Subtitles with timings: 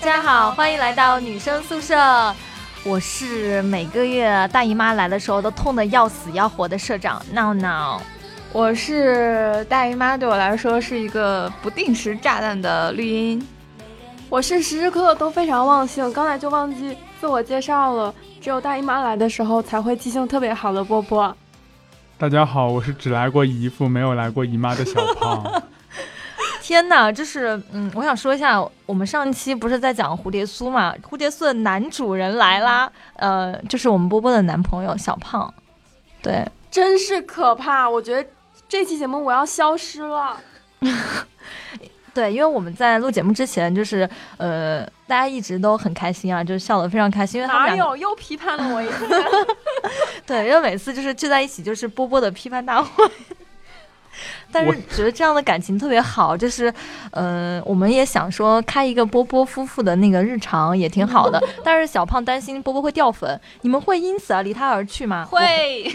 [0.00, 1.94] 家好，欢迎来到女生宿舍。
[2.84, 8.00] 我是每个月大姨妈来的时候都痛得要死要活的社长闹闹。
[8.50, 13.46] 我是大姨妈对我来说是一个不定时炸弹的绿茵。
[14.30, 18.14] 我是时时刻刻都非常忘性，刚才就忘记自我介绍了。
[18.40, 21.36] 只有大姨妈来的时候才会记性特别好的波波。
[22.16, 25.62] 大家好，我是只来过姨父没有来过姨妈的小胖。
[26.70, 30.94] 天哪，就是嗯，我想说一下，我们上期不是在讲蝴蝶酥嘛？
[31.02, 35.52] 蝴蝶酥的男主人来啦，呃，就是我们波波的男朋友小胖。
[36.22, 37.90] 对，真是可怕！
[37.90, 38.24] 我觉得
[38.68, 40.36] 这期节目我要消失了。
[42.14, 47.40] 对，因为我们在录节目之前，就是呃，大家一直都很开心啊，就是笑得非常开心。
[47.40, 49.08] 因为哪有又批判了我一次？
[50.24, 53.10] 对，因为每次就是聚在一起，就是波波的批判大会。
[54.52, 56.72] 但是觉得这样的感情特别好，就是，
[57.12, 61.40] 呃，我们也想说开一个波波夫妇的那个日常也挺好的。
[61.64, 65.24] 但是小胖担心波波会掉粉，你们会因此而离他而去吗？
[65.24, 65.84] 会。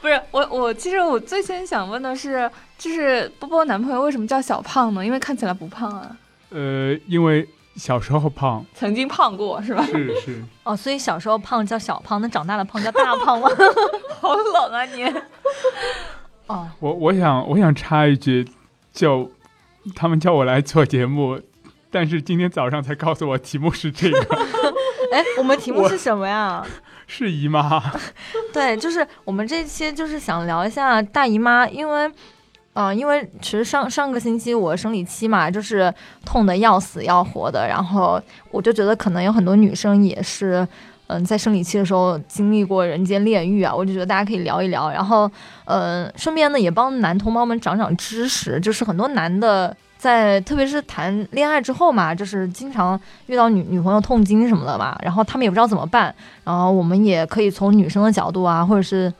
[0.00, 5.04] 不是我，我其实我最先想问的是，就是波波男朋友为什么叫小胖呢？
[5.04, 6.16] 因为看起来不胖啊。
[6.50, 7.48] 呃，因为。
[7.76, 9.86] 小时候胖，曾经胖过是吧？
[9.86, 10.44] 是是。
[10.64, 13.48] 哦，所以小时候胖叫小胖，那长大了胖叫大胖吗？
[14.20, 15.04] 好冷啊你！
[16.46, 18.46] 哦，我我想我想插一句，
[18.92, 19.30] 就
[19.94, 21.40] 他们叫我来做节目，
[21.90, 24.18] 但是今天早上才告诉我题目是这个。
[25.12, 26.64] 哎，我们题目是什么呀？
[27.06, 27.82] 是姨妈。
[28.52, 32.10] 对，就是我们这期就是想聊一下大姨妈，因为。
[32.74, 35.92] 嗯，因为其实上上个星期我生理期嘛，就是
[36.24, 40.64] 痛的要死要活的，然后我就觉得可能有很多女生也是，
[41.08, 45.30] 嗯，在生理期的时候经历过人间炼狱啊，我就觉得大家可以聊一聊，然后，
[45.64, 56.14] 嗯，顺便呢也帮男同胞们长长知识，就是很多男的在特别是谈恋爱之后嘛，就是经常遇到女女朋友痛经什么的嘛，然后他们也不知道怎么办，
[56.44, 59.12] 然后我们也可以从女生的角度啊，或者是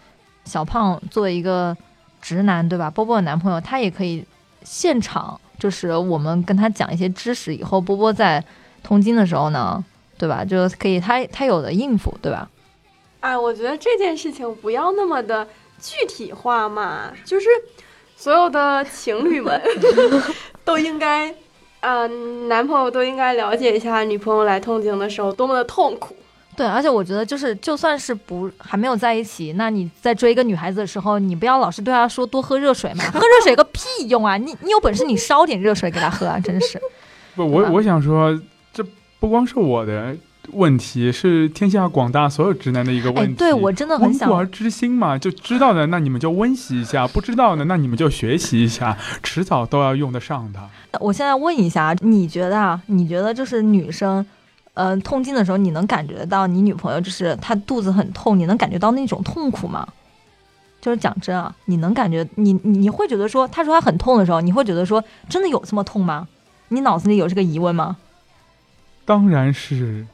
[0.45, 1.77] 小胖作为一个。
[2.21, 2.91] 直男对吧？
[2.91, 4.25] 波波的男朋友他也可以
[4.65, 8.43] 现场，就是我们跟他讲一些知识，以后波波在
[8.83, 9.83] 痛经的时候呢，
[10.19, 10.45] 对吧？
[10.45, 12.49] 就可以他他有的应付，对吧？
[13.21, 15.47] 哎，我觉得这件事情不要那么的
[15.81, 17.47] 具体化嘛，就是
[18.17, 19.61] 所有的情侣们
[20.65, 21.35] 都应该，
[21.81, 26.15] 嗯，男朋友都应该了解一下女朋友来痛经的时候多么的痛苦。
[26.57, 34.37] 对，而且我觉得就是，就算是不还没有在一起，那你在追一个女孩子的时候，你不要老是对她说多喝热水嘛， 喝热水个屁用啊！
[34.37, 36.39] 你你有本事你烧点热水给她喝啊！
[36.41, 36.81] 真是。
[37.37, 38.43] 不，我我想说，这
[39.21, 40.17] 不光是我的
[40.53, 43.35] 问题，是天下广大所有直男的一个问题。
[43.35, 44.29] 对我真的很想。
[44.29, 50.61] 温故而知新嘛，就知道的那你们就温习一下，不知道的那你们就学习一下，迟早都要用得上的。
[51.01, 52.81] 我现在问一下，你觉得啊？
[52.87, 54.25] 你觉得就是女生？
[54.75, 59.85] 嗯，痛经的时候，你能感觉到你女朋友就是她肚子很痛，你能感觉到那种痛苦吗？
[60.81, 66.29] 就是讲真啊，你能感觉你你会觉得说，她说她很痛的时候，你会觉得说，真的有这么痛吗？
[66.69, 67.97] 你脑子里有这个疑问吗？
[69.09, 70.05] 当然是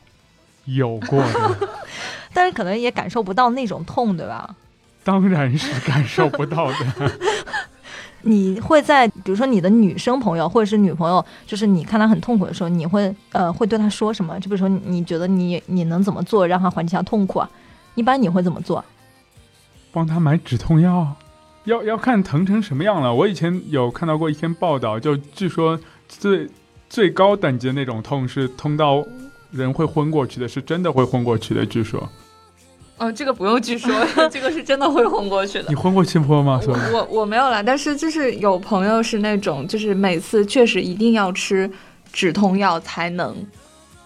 [0.67, 1.69] 有过的，
[2.33, 4.55] 但是可能也感受不到那种痛，对吧？
[5.03, 7.11] 当然是感受不到的。
[8.23, 14.39] 你会在比如说你的女生朋友或者是女朋友，就是你看她很痛苦的时候，你会呃会对她说什么？
[14.39, 17.51] 就比如说你觉得你你能怎么做让她缓解下痛苦啊？
[17.97, 18.85] 一般你会怎么做？
[19.91, 21.17] 帮她买止痛药，
[21.65, 23.13] 要要看疼成什么样了。
[23.13, 25.79] 我以前有看到过一篇报道，就据说
[26.09, 26.49] 最
[26.95, 29.05] 最高等级的那种痛是痛到
[29.51, 31.67] 人会昏过去的，是真的会昏过去的。
[31.67, 32.09] 据说。
[32.99, 33.93] 嗯，这个不用据说，
[34.31, 35.65] 这个是真的会昏过去的。
[35.69, 36.61] 你昏过气坡吗？
[36.93, 41.69] 我我没有啦，但是就是有朋友是那种，就是每次确实一定要吃
[42.13, 43.35] 止痛药才能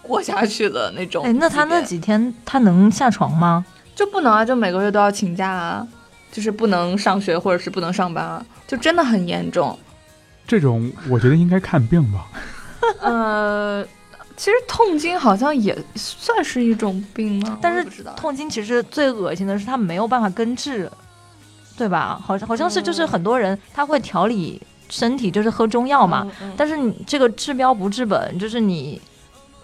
[0.01, 1.23] 过下去的那种。
[1.23, 3.63] 哎，那他那几天他能下床吗？
[3.95, 5.87] 就不能啊，就每个月都要请假啊，
[6.31, 9.77] 就是不能上学或者是不能上班啊，就真的很严重。
[10.47, 12.25] 这种我觉得应该看病吧。
[13.01, 13.85] 呃。
[14.37, 17.59] 其实痛经好像也算是一种病吗？
[17.61, 17.83] 但是
[18.15, 20.89] 痛经其实最恶心的是它没有办法根治，
[21.77, 22.17] 对吧？
[22.25, 26.25] 好像好像是就是很多人他会调理身体，就是喝中药嘛。
[26.55, 29.01] 但是你这个治标不治本，就是你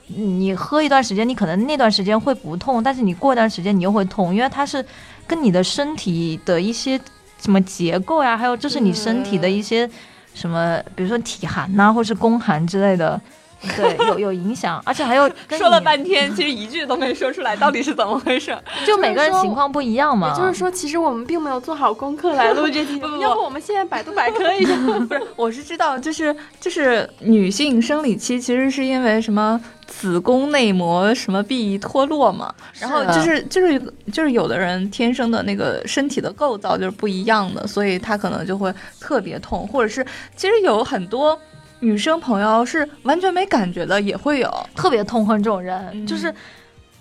[0.07, 4.85] 你喝一段时间，你可能那段时间会不痛，但是你过一段时间你又会痛，因为它是
[5.25, 6.99] 跟你的身体的一些
[7.39, 9.89] 什么结构呀，还有就是你身体的一些
[10.35, 13.19] 什么，比如说体寒呐，或是宫寒之类的。
[13.77, 15.27] 对，有有影响，而且还有
[15.57, 18.55] 说了半天，其实一句都没说出来，到底是怎么回事？
[18.85, 20.29] 就每个人情况不一样嘛。
[20.29, 24.75] 也就是说，其实我们并没有做好功课来录 这期节目，不不不要不我们现在百度百科一下。
[25.07, 33.79] 不是，我是知道，就是就是女性生理期其实是因为什么子宫内膜什么壁脱落嘛，然后就是就是
[34.11, 40.05] 就是有的人天生的那个身体的构造就是不一样的，所以他可能就会特别痛，或者是
[40.35, 41.39] 其实有很多
[41.79, 44.51] 女生朋友是完全没感觉的，也会有。
[44.75, 46.33] 特别痛恨这种人，嗯就是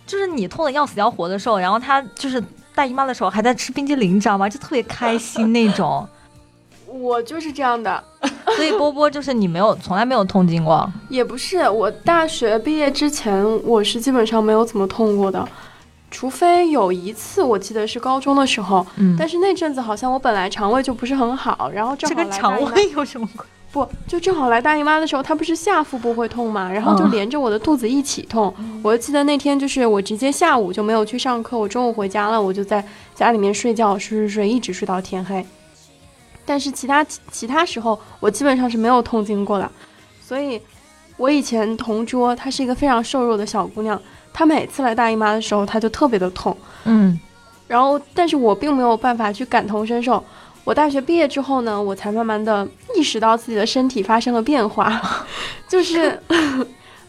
[0.07, 2.43] 就是你痛的要死要活的时候，然后他就是
[2.75, 4.49] 大姨妈的时候还在吃冰激凌，你知道吗？
[4.49, 6.07] 就特别开心那种。
[7.00, 8.02] 我就是这样的，
[8.56, 15.46] 所以波波就是你没有从来没有痛经过，也不是我大学毕业之前，我是基本上没有怎么痛过的，
[16.11, 23.44] 除非有一次我记得是高中的时候，嗯，但是那阵子好像我本来肠胃就不是很好，然后正这个肠胃有什么关？
[23.75, 28.55] 不就正好来大姨妈的时候，它不是下腹部会痛嘛，然后就嗯连着我的肚子一起痛。
[28.85, 32.87] 我就记得那天就是我直接下午就没有去上课，我中午回家了，我就在
[33.17, 35.44] 家里面睡觉，睡睡睡，一直睡到天黑。
[36.46, 39.70] 但是其他其他时候，我基本上是没有痛经过的。
[40.20, 40.61] 所以，
[41.17, 44.00] 我以前同桌她是一个非常瘦弱的小姑娘，
[44.32, 46.56] 她每次来大姨妈的时候，她就特别的痛。
[46.85, 47.19] 嗯，
[47.69, 50.23] 然后，但是我并没有办法去感同身受。
[50.64, 54.99] 我大学毕业之后呢，我才慢慢的意识到自己的身体发生了变化，
[55.69, 56.19] 就是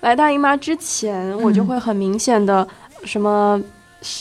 [0.02, 2.68] 来大姨妈之前，我就会很明显的
[3.06, 3.58] 什么，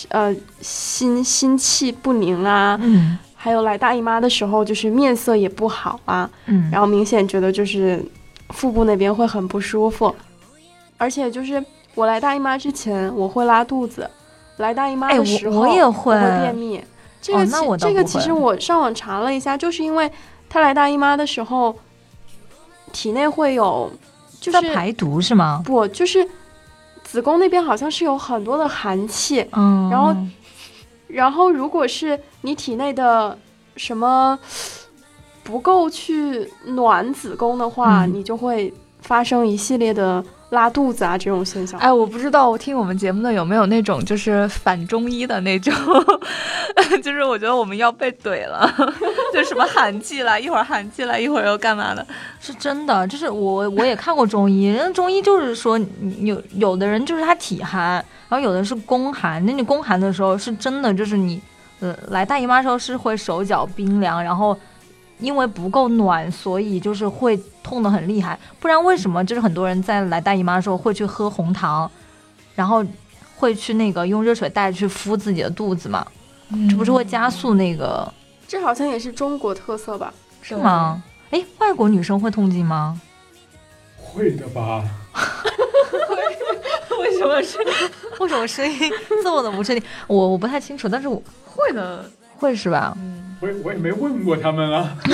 [0.08, 8.02] 呃，心心气不宁啊，嗯还有来大姨妈的时候，就是面色也不好啊，嗯，然后明显觉得就是
[8.48, 10.14] 腹部那边会很不舒服，
[10.96, 11.62] 而且就是
[11.94, 14.08] 我来大姨妈之前，我会拉肚子，
[14.56, 16.18] 来大姨妈的时候，我也会。
[16.18, 16.82] 会便秘。
[17.20, 20.10] 这个其、哦那我倒这个其实我上网查了一下，就是因为
[20.48, 21.76] 她来大姨妈的时候，
[22.94, 23.92] 体内会有
[24.40, 25.60] 就是在排毒是吗？
[25.66, 26.26] 不就是
[27.02, 30.16] 子宫那边好像是有很多的寒气，嗯，然后
[31.14, 33.38] 然后如果是你体内的
[33.76, 34.38] 什么
[35.44, 38.12] 不够去暖子宫的话，嗯。
[38.14, 40.24] 你就会发生一系列的
[40.54, 41.78] 拉肚子啊这种现象。
[41.78, 45.74] 哎，我不知道我听我们节目的有没有那种就是反中医的那种，
[47.02, 48.72] 就是我觉得我们要被怼了，
[49.34, 52.06] 就什么寒气了，一会儿寒气了，一会儿又干嘛的。
[52.40, 55.78] 是真的，就是我我也看过中医，人家中医就是说，
[56.20, 57.94] 有有的人就是他体寒，
[58.28, 59.44] 然后有的是宫寒。
[59.44, 61.40] 那你宫寒的时候，是真的就是你，
[61.80, 64.56] 呃，来大姨妈的时候是会手脚冰凉，然后
[65.18, 68.38] 因为不够暖，所以就是会痛得很厉害。
[68.60, 71.90] 不然为什么就是很多人在来大姨妈的时候会去喝红糖，
[72.54, 72.84] 然后
[73.36, 76.06] 会去那个用热水袋去敷自己的肚子嘛？
[76.68, 78.12] 这不是会加速那个
[78.46, 80.12] 这好像也是中国特色吧？
[80.42, 81.02] 是吗？
[81.30, 83.00] 哎，外国女生会痛经吗？
[83.96, 84.84] 会的吧？
[87.00, 87.58] 为什么是
[88.20, 89.82] 为什么声音这么的不确定？
[90.06, 92.08] 我我不太清楚，但是我会的？
[92.36, 92.96] 会是吧？
[93.00, 94.96] 嗯，我也我也没问过他们啊。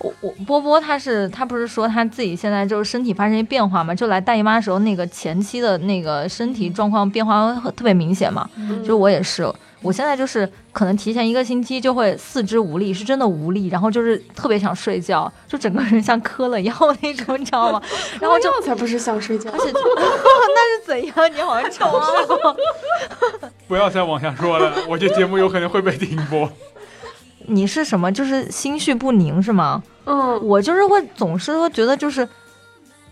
[0.00, 3.94] 我我波波他是他不是说他自己现在就是身体发生一些变化嘛？
[3.94, 8.48] 就来大姨妈的时候，那个前期的那个身体状况变化特别明显嘛。
[8.56, 9.48] 嗯就我也是，
[9.80, 17.80] 我现在就是可能提前一个星期就会四肢无力，是真的无力，然后就是特别想睡觉，就整个人像嗑了药那种，你知道吗？
[18.20, 19.58] 然后就药才不是想睡觉而。
[19.60, 19.78] 且就
[20.56, 21.14] 那是怎样？
[21.32, 22.56] 你好像尝试过。
[23.68, 26.50] 不要再往下说了，我这节目有可能会被停播。
[27.46, 28.10] 你是什么？
[28.12, 29.82] 就是心绪不宁是吗？
[30.04, 32.28] 嗯，我就是会总是会觉得就是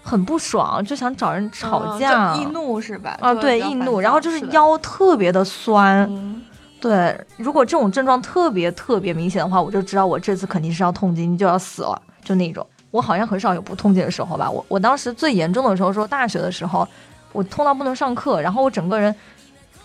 [0.02, 2.34] 很不爽，就想找人吵架。
[2.34, 3.16] 就易怒是吧？
[3.20, 6.06] 啊，对，易怒，然后就是腰特别的酸。
[6.10, 6.42] 嗯
[6.80, 12.66] 对，如果这种症状特别特别明显的话，我就知道我这次肯定是要痛经，就要死了，就那种。
[12.90, 14.50] 我好像很少有不痛经的时候吧。
[14.50, 16.88] 我我当时最严重的时候，说大学的时候，
[17.32, 19.14] 我痛到不能上课，然后我整个人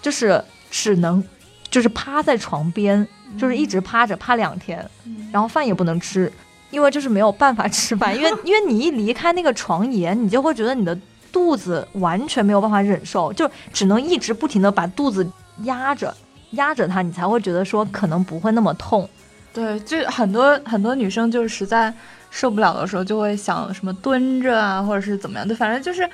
[0.02, 1.22] 就是只能
[1.70, 3.06] 就是趴在床边，
[3.38, 4.84] 就是一直趴着趴两天，
[5.32, 6.32] 然后饭也不能吃，
[6.72, 10.98] 因为就是没有办法吃饭，因为 因为你一离开那个床沿，你就会觉得你的
[11.32, 15.28] 肚子完全没有办法忍受，就只能一直不停的把肚子
[15.64, 16.16] 压着
[16.52, 19.08] 压着它，你才会觉得说可能不会那么痛。
[19.54, 21.94] 对，就很多很多女生就是实在
[22.30, 26.06] 受不了的时候，就会想什么蹲着啊，或者是怎么样，就反正就是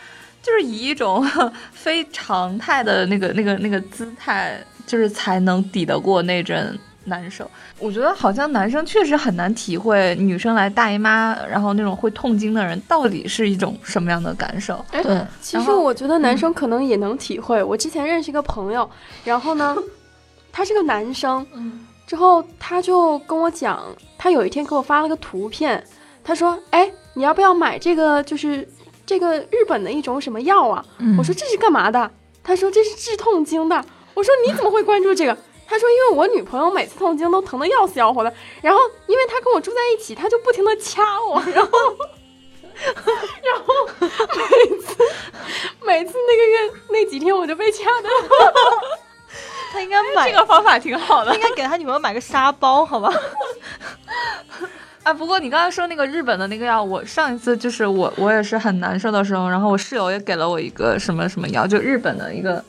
[0.43, 1.25] 就是以一种
[1.73, 7.49] 非常态的那个那个那个姿态，就是才能抵得过那阵难受。
[7.79, 14.83] 我觉得好像男生确实很难体会女生来大姨妈，然后那种会痛经的人到底是一种什么样的感受。
[14.91, 17.63] 哎对，其实我觉得男生可能也能体会。
[17.63, 18.89] 我之前认识一个朋友，
[19.23, 19.75] 然后呢，
[20.51, 23.81] 他是个男生，嗯之后他就跟我讲，
[24.17, 25.81] 他有一天给我发了个图片，
[26.23, 28.21] 他说：“哎，你要不要买这个？
[28.23, 28.67] 就是
[29.05, 30.83] 这个日本的一种什么药啊？
[30.99, 32.11] 嗯我说这是干嘛的？
[32.43, 33.85] 他说这是治痛经的。
[34.13, 35.37] 我说你怎么会关注这个？
[35.71, 41.71] 他说因为我女朋友每次痛经都疼得要死要活的，然后因为他跟我住在一起，他就不停的掐我， 然后。
[42.81, 44.97] 然后每次
[45.85, 48.09] 每次那个月那几天我就被掐的，
[49.71, 53.13] 他应该买这个方法挺好的应该给他女朋友买个沙包，好吧？
[55.03, 55.13] 啊。
[55.13, 62.63] 不过你刚才说那个日本的那个药，我上一次就是我我也是很难受的时候，然后我室友也给了我一个什么什么药，就日本的一个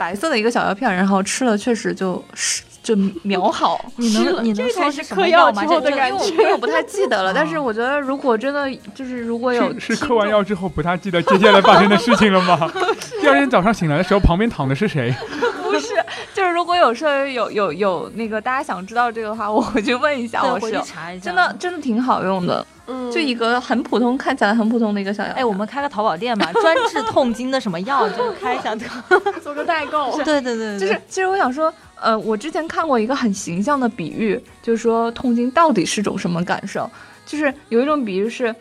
[0.00, 3.84] 白色的一个小药片，然后吃了确实就是就秒好。
[3.96, 5.60] 你能你能说是嗑药吗？
[5.62, 12.56] 之后的这感觉因为我因为我不太记得了， 哦但是我觉得如果真的就是如果有是嗑完药之后不太记得接下来发生的事情了吗？
[13.20, 15.14] 第二天早上醒来的时候，旁边躺的是谁？
[15.62, 15.88] 不是，
[16.34, 21.24] 就是如果有事儿有有有那个大家想知道这个的话，我回去问一下我回去我室友，查一下。
[21.26, 25.32] 真的真的挺好用的，嗯，就一个很普通，看起来很普通的一个小药。
[25.34, 28.74] 哎，我们开个淘宝店吧， 专治痛经的什么药，就开一下。
[29.42, 36.88] 做个代购， 对对对对，就是，其实我想说，呃，我之前看过一个很形象的比喻，就是说痛经到底是种什么感受？
[37.26, 38.54] 就是有一种比喻是，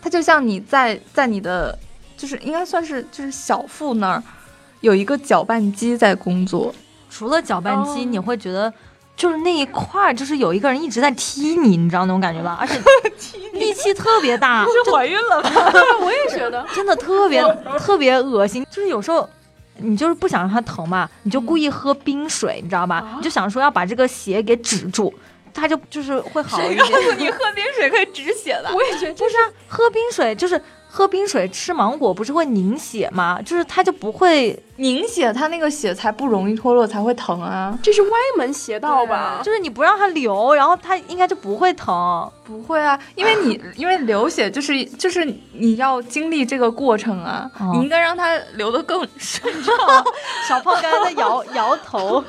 [0.00, 1.76] 它就像你在在你的，
[2.16, 4.22] 就是应该算是就是小腹那儿
[4.80, 6.74] 有一个搅拌机在工作，
[7.10, 8.72] 除了搅拌机，哦你会觉得
[9.16, 12.58] 就是那一块儿，就是有一个人一直在踢你，你知道那种感觉吧？
[12.60, 12.78] 而且
[13.52, 15.50] 力气特别大，是怀孕了吧？
[16.00, 17.42] 我也觉得， 真的特别
[17.78, 18.66] 特别恶心。
[18.70, 19.28] 就是有时候
[19.78, 22.96] 你就是不想让它疼嘛，你就故意喝冰水，你知道吧？
[22.96, 25.12] 啊你就想说要把这个血给止住，
[25.54, 26.84] 它就就是会好一点。
[26.84, 28.70] 谁告诉你喝冰水可以止血的？
[28.74, 30.60] 我也觉得不是啊，喝冰水就是
[30.94, 33.40] 喝冰水吃芒果不是会凝血吗？
[33.40, 37.74] 就是它就不会，凝血，它那个血才不容易脱落，才会疼啊。
[37.82, 39.40] 这是歪门邪道吧？
[39.42, 42.30] 就是你不让它流，然后它应该就不会疼。
[42.44, 49.74] 不会啊，因为你 因为流血就是就是你要经历这个过程啊，哦你应该让它流得更顺畅。
[50.46, 52.22] 小胖刚才在摇摇头。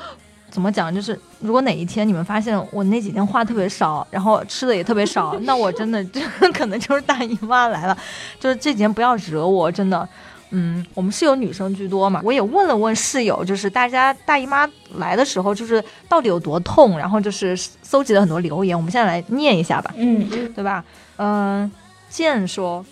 [0.54, 0.94] 怎么讲？
[0.94, 6.20] 就是如果哪一天你们发现我那几天话特别少，然后吃的也特别少，那我真的就
[6.54, 7.98] 可能就是大姨妈来了。
[8.38, 10.08] 就是这几天不要惹我，真的。
[10.50, 14.64] 嗯，我们室友女生居多嘛，我也问了问室友，就是大家大姨妈
[14.98, 19.92] 来的时候，就是到底有多痛，然后就是搜集了很多留言，我们现在来念一下吧。
[19.96, 20.84] 嗯，对吧？
[21.16, 21.68] 嗯、
[22.08, 22.86] 健说，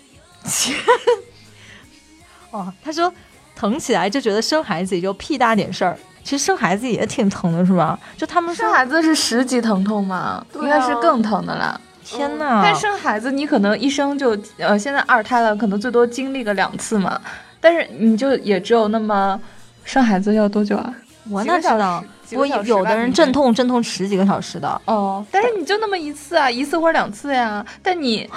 [2.51, 3.13] 哦，他说
[3.55, 7.99] 疼起来就觉得生孩子也就屁大点事儿，其实生孩子也挺疼的，是吧？
[8.17, 11.79] 就他们生，孩子是十级疼痛嘛，啊应该是更疼的啦。
[12.05, 17.19] 天呐，但生孩子你可能一生就呃，现在二胎了，可能最多经历个两次嘛，
[17.59, 19.39] 但是你就也只有那么
[19.83, 20.93] 生孩子要多久啊？
[21.29, 22.03] 我哪知道
[22.33, 28.29] 我有的人阵痛阵痛十几个小时的，哦，但是你就那么一次啊，一次或者两次呀，但你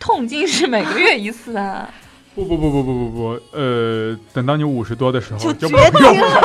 [0.00, 1.88] 痛经是每个月一次啊。
[2.34, 6.42] 不不不不不不不，呃，等到你五十多的时候就不决定了。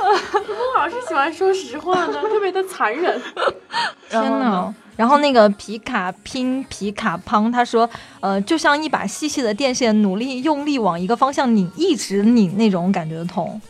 [0.00, 3.20] 我老是喜欢说实话呢，特别的残忍。
[4.08, 4.74] 天然后呢呐！
[4.96, 7.88] 然后那个皮卡拼皮卡胖他说，
[8.20, 13.60] 呃，就像一把细细的电线，努力用力往一个方向拧，一直拧那种感觉的痛，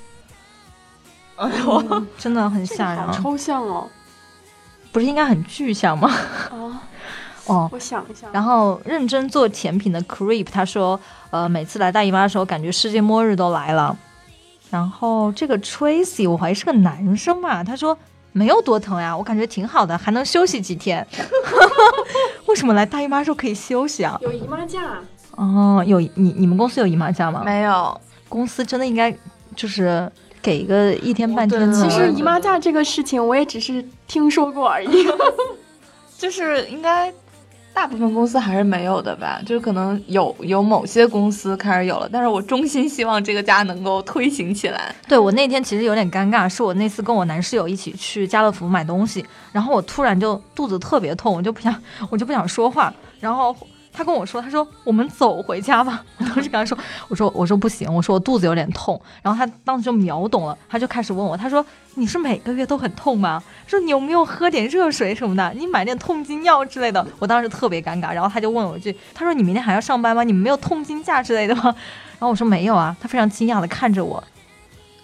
[1.35, 3.13] 哎呦，真的很吓人好。
[3.13, 3.89] 抽象哦。
[4.93, 6.09] 不是应该很具象吗？
[6.53, 6.83] 啊，
[7.47, 8.29] 哦，我想一下。
[8.33, 13.99] 然后认真做甜品的 Creep 他说，呃，每次来大姨妈的时候，感觉世界末日都来了。
[14.73, 17.97] 然后这个 Tracy 我怀疑是个男生嘛，他说
[18.33, 21.07] 没有多疼呀，我感觉挺好的，还能休息几天。
[22.49, 24.19] 为什么来大姨妈的时候可以休息啊？
[24.23, 24.99] 有姨妈假，
[25.37, 27.43] 哦，有你你们公司有姨妈假吗？
[27.45, 28.01] 没有，
[28.31, 29.15] 公司真的应该
[29.55, 30.11] 就是
[30.41, 31.83] 给一个一天半天的。
[31.83, 35.07] 其实姨妈假这个事情，我也只是听说过而已。
[36.17, 37.13] 就是应该
[37.75, 44.95] 大部分公司还是没有的吧，就是可能有有某些公司开始有了，但是我衷心希望这个家能够推行起来。
[45.09, 51.75] 对我那天其实有点尴尬，是我那次跟我男室友一起去家乐福买东西，然后我突然就肚子特别痛，我就不想
[52.11, 53.57] 我就不想说话，然后
[53.93, 56.03] 他跟我说，他说我们走回家吧。
[56.19, 56.77] 我当时跟他说，
[57.09, 63.43] 我说我说不行，我说我肚子有点痛，然后他当时就秒懂了，他就开始问我，他说你是每个月都很痛吗？
[63.67, 65.53] 说你有没有喝点热水什么的？
[65.55, 67.07] 你买点痛经药之类的。
[67.19, 70.25] 我当时特别尴尬，然后他就问我一句，他说你明天还要上班吗？
[70.25, 71.65] 你们没有痛经假之类的吗？
[71.65, 74.23] 然后我说没有啊，他非常惊讶的看着我，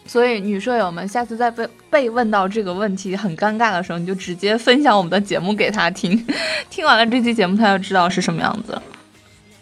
[0.08, 6.26] 所以女舍友们，下次再被被问到这个问题很尴尬的时候，你就直接分享我们的节目给他听，
[6.70, 8.82] 听完了这期节目，他就知道是什么样子了。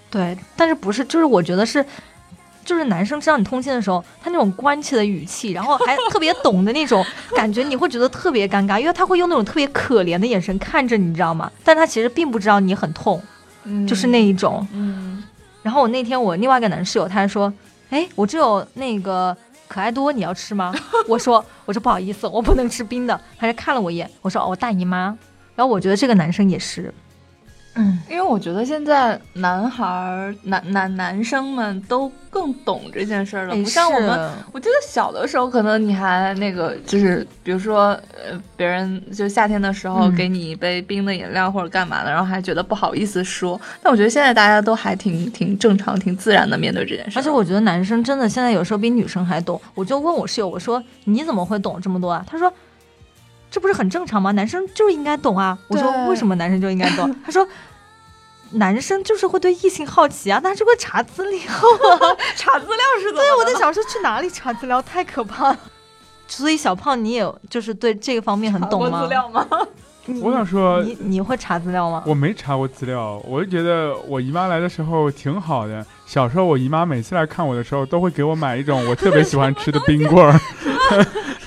[0.08, 1.84] 对，但是不是，就是我觉得是，
[2.64, 11.50] 就是男生知道你通信的时候，他那种关切的语气，然后还特别懂的那种感觉，你会觉得特别尴尬，因为他会用那种特别可怜的眼神看着你，你知道吗？
[11.64, 13.20] 但他其实并不知道你很痛。
[13.64, 14.64] 嗯就是那一种。
[14.72, 15.24] 嗯
[15.64, 17.52] 然后我那天我另外一个男室友他还说，
[17.90, 19.36] 哎，我这有那个
[19.68, 20.74] 可爱多，你要吃吗？
[21.08, 23.20] 我说我说不好意思，我不能吃冰的。
[23.38, 25.16] 他就看了我一眼，我说哦，我大姨妈。
[25.54, 26.92] 然后我觉得这个男生也是，
[27.76, 34.30] 嗯，因为我觉得现在男孩儿、男男男生们都更懂这件事儿了，哎不像我们。
[34.52, 43.60] 我记得小的时候，可能你还那个，就是比如说，呃，别人就夏天的时候嗯给你一杯冰的饮料或者干嘛的，然后还觉得不好意思说。
[43.82, 47.18] 但我觉得现在大家都还挺挺正常、挺自然的面对这件事。
[47.18, 49.60] 而且我觉得男生真的现在有时候比女生还懂。
[49.74, 52.24] 我就问我室友，我说你怎么会懂这么多啊？
[52.26, 52.50] 他说
[53.50, 54.30] 这不是很正常吗？
[54.32, 55.58] 男生就应该懂啊。
[55.68, 57.14] 我说为什么男生就应该懂？
[57.24, 57.46] 他说。
[58.52, 62.14] 男生就是会对异性好奇啊，他就会查资料啊。
[62.36, 63.20] 查资料是怎么？
[63.20, 65.58] 对，我在想说去哪里查资料，太可怕了。
[66.28, 69.02] 所以小胖，你也就是对这个方面很懂吗？
[69.02, 69.44] 资料吗？
[70.22, 72.04] 我想说，你你会查资料吗？
[72.06, 75.84] 我没查过资料，我就觉得我姨妈来的时候挺好的。
[76.06, 80.40] 小时候我姨妈每次来看我的时候，都会给我买一种我特别喜欢吃的冰棍儿。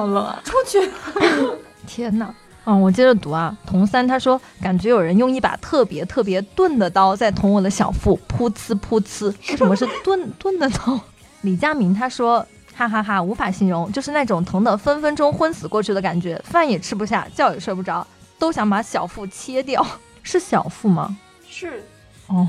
[0.00, 0.40] 好冷啊！
[0.42, 0.90] 出去。
[1.86, 2.34] 天哪！
[2.64, 3.54] 嗯，我接着读啊。
[3.66, 9.26] 童三他说，感觉有人用一把特别特别钝的刀在捅我的小腹，噗呲噗呲。
[9.50, 10.98] 为什么是钝 钝的刀？
[11.42, 18.06] 李佳明他说，哈哈哈无法形容，就是那种疼得分分钟昏死过去的感觉，饭也吃不下，觉也睡不着，
[18.38, 19.86] 都想把小腹切掉。
[20.22, 21.14] 是小腹吗？
[21.46, 21.84] 是
[22.28, 22.48] 哦，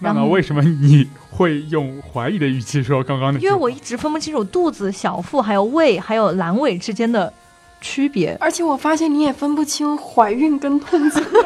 [0.00, 3.50] 那么为什么你会用怀疑的语气说刚刚那句话？
[3.50, 7.32] 因为我一直分不清楚肚子、小腹还有胃还有阑尾之间的
[7.80, 8.36] 区别。
[8.40, 11.40] 而且我发现你也分不清怀孕跟痛经的区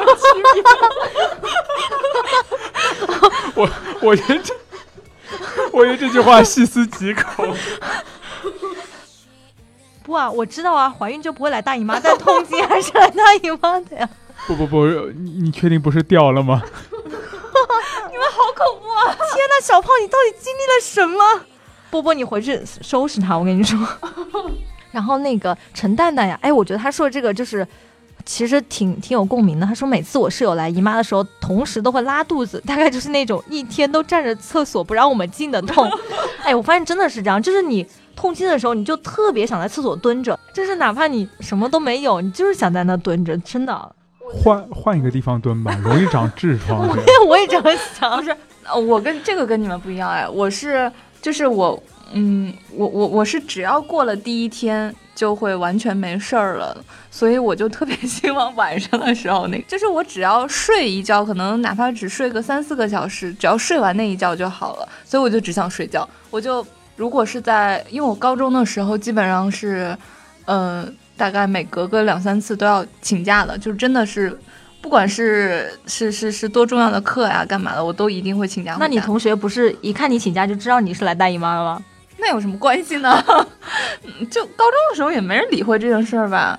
[0.54, 0.62] 别。
[4.02, 4.54] 我觉得这，
[5.72, 7.54] 我觉得这句话细思极恐。
[10.02, 14.08] 不啊，我知道啊，怀孕就不会来大姨妈，但痛经还是来大姨妈的呀。
[14.46, 16.60] 不不不，你你确定不是掉了吗？
[18.10, 21.46] 天呐，小胖，你到底经历了什么？
[21.90, 23.78] 波波，你回去收拾他，我跟你说。
[24.90, 27.66] 然后那个陈蛋蛋呀，哎，我觉得他说的这个就是，
[28.24, 29.66] 其实挺挺有共鸣的。
[29.66, 35.90] 他说每次我室友来姨妈的时候，同时都会拉肚子，大概就是那种一天都站着厕所不让我们进的痛。
[36.44, 43.94] 哎，我发现真的是这样，就是你痛经的时候，你就特别想在厕所蹲着，就是哪怕你什么都没有，你就是想在那蹲着，真的。
[44.32, 46.88] 换换一个地方蹲吧， 容易长痔疮。
[46.88, 50.90] 我也 我也这么想，不是，呃我跟这个跟你们不一样哎，我是
[51.20, 51.80] 就是我，
[52.12, 56.76] 嗯，我我我是只要过了第一天就会完全没事儿了，
[57.10, 66.66] 所以我就特别希望晚上的时候那， 就是我只要睡一觉，可能哪怕只睡个三四个小时，只要睡完那一觉就好了，所以我就只想睡觉，我就
[66.96, 69.96] 如果是在，因为我高中的时候基本上是，
[70.44, 74.38] 呃，大概每隔个两三次都要请假的，就是真的是。
[74.80, 78.76] 不管是是是是多重要的课呀，干嘛的，我都一定会请假。
[78.80, 81.84] 那你同学不是一看你请假就知道你是来大姨妈了吗？
[82.18, 83.24] 那有什么关系呢？
[84.02, 86.58] 嗯 就高中的时候也没人理会这件事儿吧。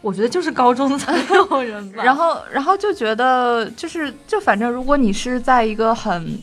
[0.00, 2.00] 我觉得就是高中才有人吧。
[2.02, 6.40] 然后，然后就觉得就是就反正如果你是在一个很。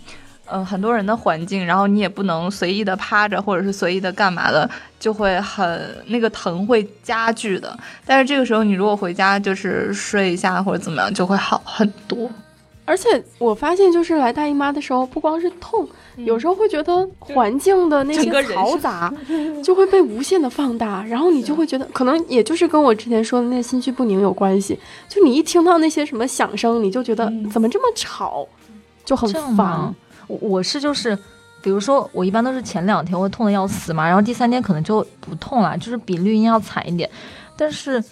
[0.51, 7.77] 嗯，很多人的环境，然后你也不能随意的趴着，或者是随意的干嘛的，就会很那个疼会加剧的。
[8.05, 12.29] 但是这个时候你如果回家就是睡一下或者怎么样，就会好很多。
[12.87, 19.11] 而且我发现，就是来大姨妈的时候，不光是痛，有时候会觉得环境的那些嘈杂
[19.63, 24.79] 就会被无限的放大，然后你就会觉得，可能也就是跟我之前说的那心绪不宁有关系。
[25.09, 28.47] 就你一听到那些什么响声，你就觉得嗯怎么这么吵，
[29.03, 29.95] 就很烦吗。？
[30.27, 31.17] 我我是就是，
[31.61, 37.09] 比如说我一般都是前两天会痛的要死嘛，然后第三天可能就不痛了，就是比绿茵要惨一点。
[37.55, 38.03] 但是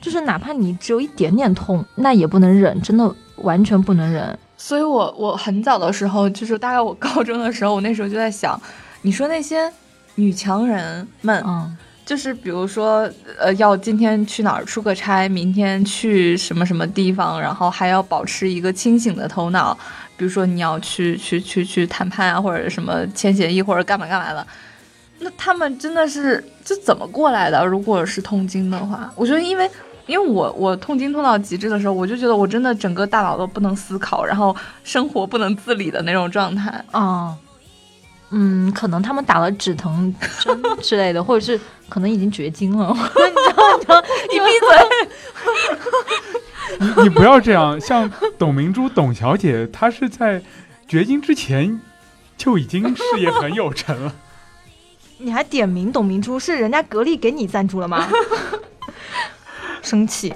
[0.00, 4.38] 就是哪怕你只有一点点痛，那也不能忍，真的完全不能忍。
[4.56, 8.60] 所以我我很早的时候，就是大概我高中的时候，我那时候就在想，
[9.02, 9.72] 你说那些
[10.16, 19.76] 女强人们，嗯，就是比如说，呃，要今天去哪儿出个差，明天去什么什么地方，然后还要保持一个清醒的头脑。
[20.20, 24.46] 比如说你要去去去去谈判啊，或者什么签协议，或者干嘛干嘛的，
[25.20, 27.64] 那他们真的是这怎么过来的？
[27.64, 29.66] 如果是痛经的话，我觉得因为。
[30.06, 36.84] 因为我我痛经痛到极致的时候，我就觉得我真的整个大脑都不能思考，然后生活不能自理的那种状态。
[36.90, 37.32] 啊，
[38.30, 42.88] 嗯，可能他们打了止疼针之类的，或者是可能已经绝经了。
[42.92, 44.02] 你知道，你知道，
[44.32, 46.40] 你闭嘴！
[46.78, 50.42] 你你不要这样，像董明珠董小姐，她是在
[50.86, 51.80] 绝经之前
[52.36, 54.14] 就已经事业很有成了。
[55.18, 58.08] 你还点名董明珠，是人家格力给你赞助了吗？
[59.82, 60.32] 生气。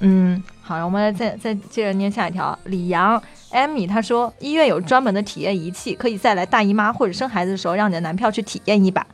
[0.00, 2.56] 嗯，好，我们再再接着念下一条。
[2.64, 9.06] 李阳、艾米他说，医院有专门的体验仪器，可以再来大姨妈或者生孩子的时候，让你的男票去体验一把，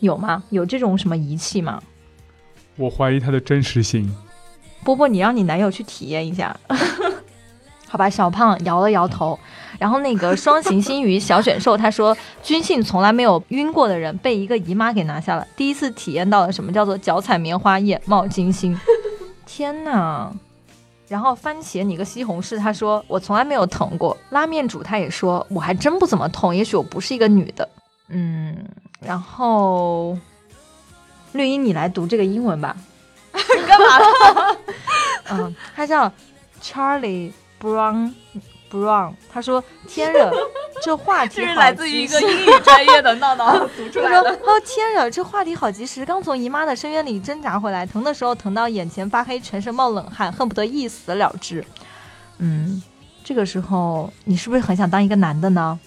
[0.00, 0.42] 有吗？
[0.50, 1.82] 有这种什么仪器吗？
[2.76, 4.08] 我怀疑它的真实性。
[4.88, 6.58] 波波，你让你男友去体验一下，
[7.86, 8.08] 好吧？
[8.08, 9.38] 小胖摇了摇头。
[9.78, 18.74] 然后那个双行星鱼小选兽他说，军训从来没有晕过的人被一个姨妈给拿下了，第一次体验到了什么叫做脚踩棉花叶冒金星。
[19.44, 20.32] 天哪！
[21.06, 24.16] 然后番茄你个西红柿，他说我从来没有疼过。
[24.30, 27.68] 拉面主他也说我还真不怎么痛，也许我不是一个女的。
[28.08, 28.56] 嗯，
[29.00, 30.16] 然后
[31.32, 32.74] 绿茵你来读这个英文吧。
[33.66, 34.56] 干嘛了？
[35.30, 36.10] 嗯，他叫
[36.62, 38.12] Charlie Brown
[38.70, 40.32] Brown，他说天热，
[40.82, 44.30] 这话题 这是来自于一个英语专业的闹闹读出他说：“来的。
[44.30, 51.64] 哦，天热，这话题好及时，刚从姨妈的深渊里挣扎回来，疼的时候疼到眼前发黑，全身冒冷汗，恨不得一死了之。”
[52.38, 52.82] 嗯，
[53.24, 55.78] 这个时候你是不是很想当一个男的呢？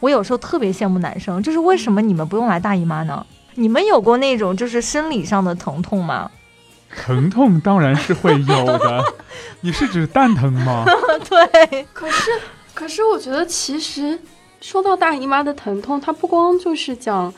[0.00, 3.26] 我有时候特别羡慕男生，就是为什么你们不用来大姨妈呢？
[3.54, 6.30] 你们有过那种就是生理上的疼痛吗？
[6.96, 9.04] 疼痛当然是会有的，
[9.60, 10.84] 你是指蛋疼吗？
[11.28, 12.30] 对，可是，
[12.74, 14.18] 可是我觉得其实
[14.60, 17.32] 说到大姨妈的疼痛，它不光就是讲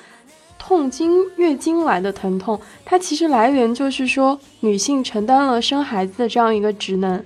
[0.58, 7.22] 痛经、月经来的疼痛，它其实来源就是说女性承担了生孩子的这样一个职能。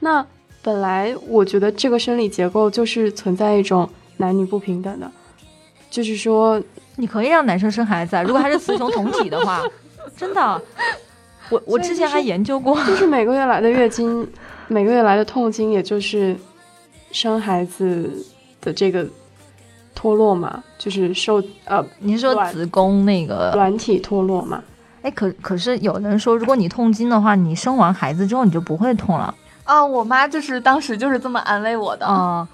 [0.00, 0.24] 那
[0.62, 3.88] 本来我觉得这个生理结构就是存在一种
[4.18, 5.10] 男女不平等的，
[5.90, 6.60] 就是说
[6.96, 9.62] 你可以让男生生孩子啊，如果他是雌雄同体的话，
[10.16, 10.62] 真的。
[11.50, 14.28] 我我之前还研究过，就是 每个月来的月经，
[14.66, 16.36] 每个月来的痛经，也就是
[17.10, 18.10] 生孩子
[18.60, 19.06] 的这个
[19.94, 24.62] 脱落嘛，就是受呃你是说子宫那个卵体脱落嘛。
[25.02, 29.32] 哎，可可是有人说，如果你痛经的话，你生完孩子之后你就不会痛了
[29.62, 32.04] 啊，我妈就是当时就是这么安慰我的。
[32.04, 32.46] 啊、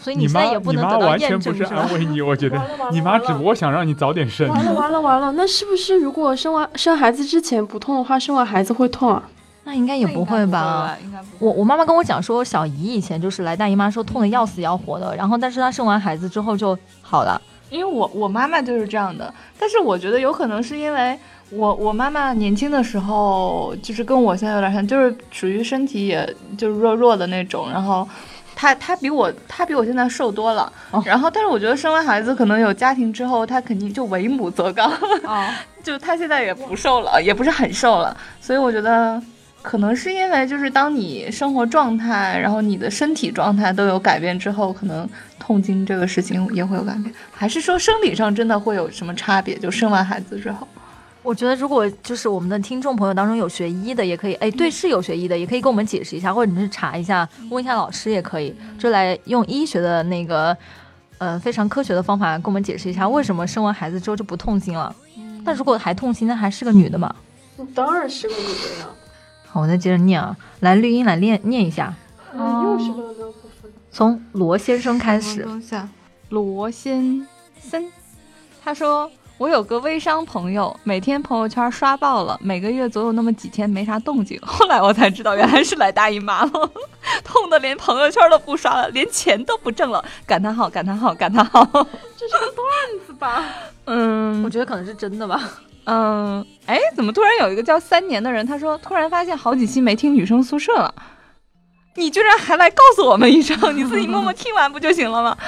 [0.00, 2.60] 所以你妈现在也不你妈能得到验完全不是证是吧安慰你，我觉得
[2.90, 4.48] 你妈只不过想让你早点生。
[4.48, 9.22] 完了完了完了，那是不是如果生完生孩子之前不痛的话，生完孩子会痛啊？
[9.64, 10.96] 那应该也不会吧？？
[11.04, 11.36] 应该不会。
[11.38, 17.40] 我我妈妈跟我讲说，小姨以前就是来大姨妈时候痛的要死要活的，然后但是她生完孩子之后就好了。
[17.68, 21.16] 因为我我妈妈就是这样的，但是我觉得有可能是因为
[21.50, 28.08] 我我妈妈年轻的时候就是跟我现在有点像，就是属于身体也就是弱弱的那种，然后
[28.60, 34.92] 她她比我他比我现在瘦多了，哦然后但是我觉得生完孩子可能有家庭之后，他肯定就为母则刚，
[35.24, 35.48] 哦，
[35.82, 39.22] 就他现在也不瘦了，也不是很瘦了，所以我觉得。
[39.62, 45.06] 可能是因为就是当你生活状态，然后你的身体状态都有改变之后，可能
[45.38, 49.54] 痛经这个事情也会有改变，还是说生理上真的会有什么差别？
[49.58, 50.66] 就生完孩子之后，
[51.22, 60.56] 我觉得如果就是我们的听众朋友当中有学医的，也可以，哎，对，是有学医的，也可以跟我们解释一下，或者你是查一下，问一下老师也可以，就来用医学的那个，
[61.18, 64.94] 呃，非常科学的方法跟我们解释一下，为什么生完孩子之后就不痛经了？
[65.44, 67.14] 那如果还痛经，那还是个女的吗？
[67.74, 68.88] 当然是个女的呀，
[69.46, 71.94] 好，我再接着念啊，来绿茵来念念一下，
[72.34, 73.70] 又是个那部分。
[73.92, 75.46] 从罗先生开始。
[76.30, 77.26] 罗先
[77.60, 77.84] 生，
[78.62, 84.38] 他说我有个微商朋友，每天朋友圈刷爆了，每个月总有那么几天没啥动静。
[84.42, 86.70] 后来我才知道，原来是来大姨妈了，
[87.24, 90.04] 痛的连朋友圈都不刷了，连钱都不挣了。
[90.26, 91.64] 感叹号，感叹号，感叹号。
[91.64, 92.66] 这是个段
[93.06, 93.46] 子吧？
[93.86, 95.40] 嗯我觉得可能是真的吧。
[95.86, 100.94] 嗯，哎，怎么突然有一个叫三年的人，他说突然发现好几期没听女生宿舍了。
[101.96, 105.38] 你居然还来告诉我们一声，你自己默默听完不就行了吗？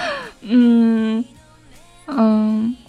[0.41, 1.23] 嗯
[2.09, 2.82] 嗯，这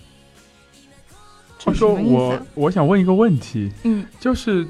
[1.64, 2.46] 话说我啊？
[2.56, 4.68] 我想问一个问题，嗯，就是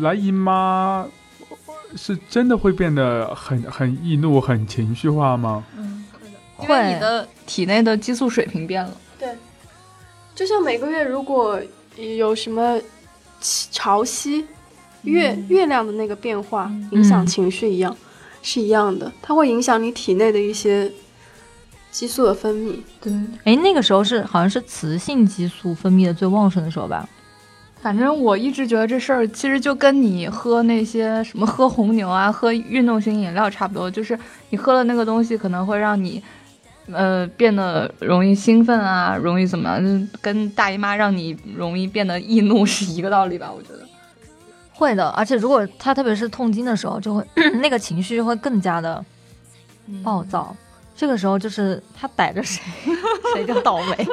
[0.00, 1.06] 来姨妈
[1.94, 5.64] 是真的会变得很很易怒、很情绪化吗？
[5.76, 6.04] 嗯，
[6.56, 6.66] 会的。
[6.66, 8.96] 因为会你的体内的激素水平变了。
[9.18, 9.28] 对。
[10.34, 11.60] 就像每个月如果
[11.96, 12.80] 有什么
[13.70, 14.44] 潮汐、
[15.02, 17.96] 月、月亮的那个变化影响情绪一样，
[18.42, 20.90] 是一样的，它会影响你体内的一些
[21.94, 22.74] 激素的分泌。
[23.00, 23.12] 对，
[23.44, 27.08] 哎，那个时候是好像是雌性激素分泌的最旺盛的时候吧？
[27.80, 34.18] 反正我一直觉得这事儿其实就跟你喝那些什么喝红牛啊、喝运动型饮料差不多，就是
[34.50, 36.20] 你喝了那个东西可能会让你。
[36.92, 39.80] 呃，变得容易兴奋啊，容易怎么样？
[39.82, 43.50] 就是跟大姨妈让你容易变得易怒是一个道理吧？
[43.50, 43.80] 我觉得。
[44.74, 47.24] 会的，而且如果他特别是痛经的时候，就会
[47.62, 49.02] 那个情绪会更加的
[50.02, 50.54] 暴躁。
[50.96, 52.62] 这个时候就是他逮着谁，
[53.34, 54.06] 谁就倒霉。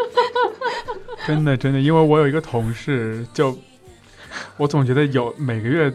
[1.28, 3.58] 真的真的，因为我有一个同事，就
[4.58, 5.94] 我总觉得有每个月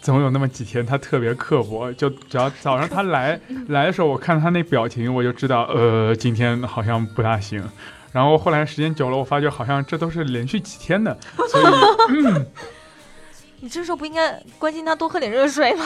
[0.00, 7.62] 总有那么几天他特别刻薄，就只要早上他来来的时候，我看他那表情，我就知道，呃，今天好像不大行。
[8.12, 11.18] 然后后来时间久了，我发觉好像这都是连续几天的，
[11.50, 11.64] 所以
[12.24, 12.46] 嗯，
[13.60, 15.84] 你这时候不应该关心他多喝点热水吗？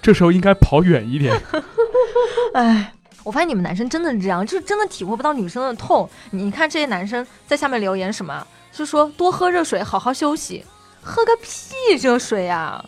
[0.00, 1.38] 这时候应该跑远一点。
[2.54, 2.92] 哎，
[3.26, 6.08] 我发现你们男生真的是这样，就是真的体会不到女生的痛。
[6.30, 10.64] 你看这些男生在下面留言什么，就说多喝热水，好好休息，
[11.02, 12.84] 喝个屁热水呀、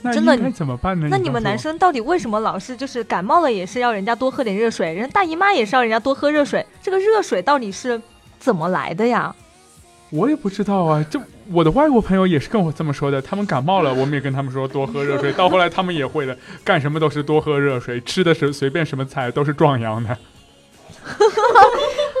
[0.00, 1.08] 那真的应该怎么办呢？
[1.10, 8.00] 那你们男生到底为什么老是就是感冒了也是要人家多喝点热水，人大姨妈也是要人家多喝热水，这个热水到底是
[8.38, 9.36] 怎么来的呀？
[10.12, 11.18] 我也不知道啊，就
[11.50, 13.20] 我的外国朋友也是跟我这么说的。
[13.22, 15.32] 他们感冒了，我们也跟他们说多喝热水。
[15.32, 20.14] 到后来他们也会的，干什么都是多喝热水，吃的是随便什么菜都是壮阳的。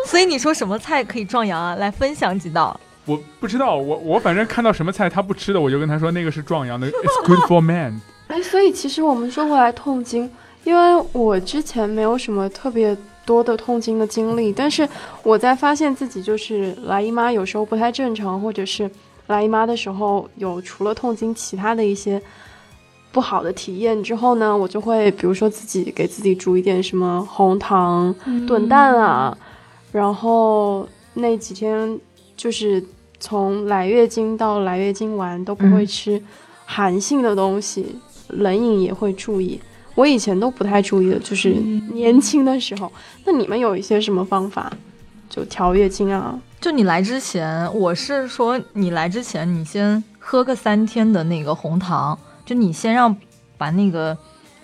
[0.06, 1.74] 所以你说什么菜可以壮阳啊？
[1.76, 2.80] 来分享几道。
[3.04, 8.00] 我不知道，我我反正看到什么菜他不吃的，我就跟他说那个是壮阳的， It's good for man。
[8.28, 10.30] 哎，所以其实我们说回来痛经，
[10.64, 14.88] 因为我之前没有什么特别多的痛经的经历，但是
[15.22, 18.90] 我在发现自己就是来姨妈有时候不太正常，或者是
[19.28, 22.20] 来姨妈的时候有除了痛经其他的一些
[23.12, 28.14] 不好的体验之后呢，我就会比如说自己给自己煮一点什么红糖
[28.46, 29.36] 炖蛋啊，
[29.92, 31.98] 然后那几天
[32.36, 32.82] 就是
[33.20, 35.86] 从来月经到来月经完都不会嗯。
[35.86, 36.22] 吃
[36.64, 37.96] 寒性的东西，
[38.28, 39.60] 冷饮也会注意。
[39.94, 41.50] 我以前都不太注意的，就是
[41.92, 42.90] 年轻的时候。
[43.24, 44.72] 那你们有一些什么方法，
[45.28, 46.38] 就调月经啊？
[46.60, 53.16] 就你来之前，我是说你来之前，你先喝个三天的那个红糖，就你先让
[53.58, 54.16] 把那个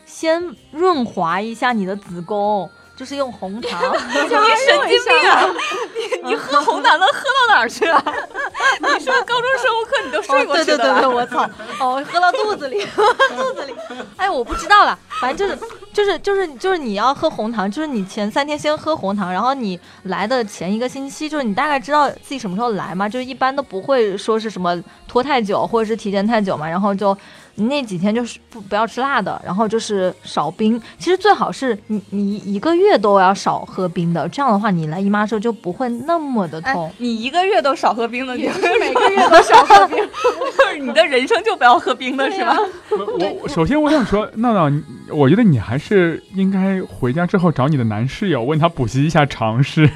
[0.06, 3.80] 先润滑一下你的子宫，就是用红糖。
[4.08, 5.46] 你神经病啊！
[6.24, 8.02] 你你喝红糖能喝到哪儿去啊？
[8.82, 11.50] 你说高中生物课你都睡过去的了哦对对对对，我操！
[11.78, 13.74] 哦，喝到肚子里，喝到肚子里。
[14.16, 15.60] 哎，我不知道了，反正就是
[15.92, 27.16] 就是就是就是你要喝红糖，就是你前三天先喝红糖，然后你来的前一个星期，就是你大概知道自己什么时候来嘛，就是一般都不会说是什么拖太久或者是提前太久嘛，然后就。
[27.58, 30.80] 你那几天就是不不要吃辣的，然后就是少冰。
[30.96, 36.86] 其实最好是你你一个月都要少喝冰的，这样的话你来姨妈的时候就不会那么的痛。
[36.86, 42.56] 哎，你一个月都少喝冰的，你每个月 都少喝冰，就 是你的人生就不要喝冰的是吧？
[42.90, 44.70] 我我首先我想说， 闹闹，
[45.10, 49.90] 我觉得你还是应该回家之后找你的男室友，问他补习一下常识。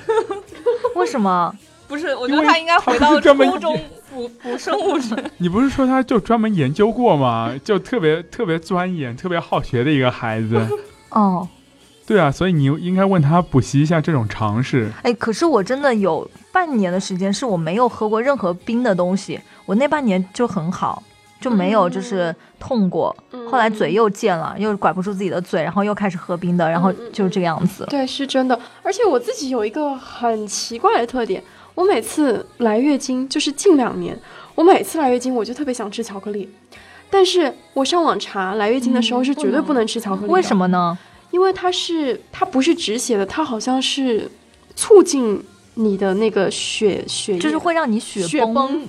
[0.96, 1.54] 为什么？
[1.86, 3.78] 不是，我觉得他应该回到初中
[4.12, 5.16] 补补生物质。
[5.38, 7.52] 你不是说他就专门研究过吗？
[7.64, 10.60] 就特别特别钻研、特别好学的一个孩子。
[11.10, 11.48] 哦，
[12.06, 14.90] 对啊，所以你应该问他补习一下这种常识。
[15.02, 21.02] 哎，可是我真的有半年的时间是我没有喝过任何冰的东西，我那半年就很好，
[21.40, 23.14] 就没有就是痛过。
[23.50, 27.86] 后来嘴又贱了，又管不住自己的嘴，然后又开始喝冰的，然后就是这个样子。
[27.88, 28.58] 对，是真的。
[28.82, 31.42] 而且我自己有一个很奇怪的特点，
[31.74, 34.18] 我每次来月经，就是近两年，
[34.54, 36.50] 我每次来月经我就特别想吃巧克力，
[37.08, 40.32] 但是我上网查来月经的时候是绝对不能吃巧克力的。
[40.32, 40.56] 为什？
[40.56, 40.96] 么呢？
[41.30, 44.30] 因为它是它不是止血的，它好像是
[44.76, 45.42] 促进
[45.74, 48.28] 你的那个血血液，就是会让你血崩。
[48.28, 48.86] 血崩。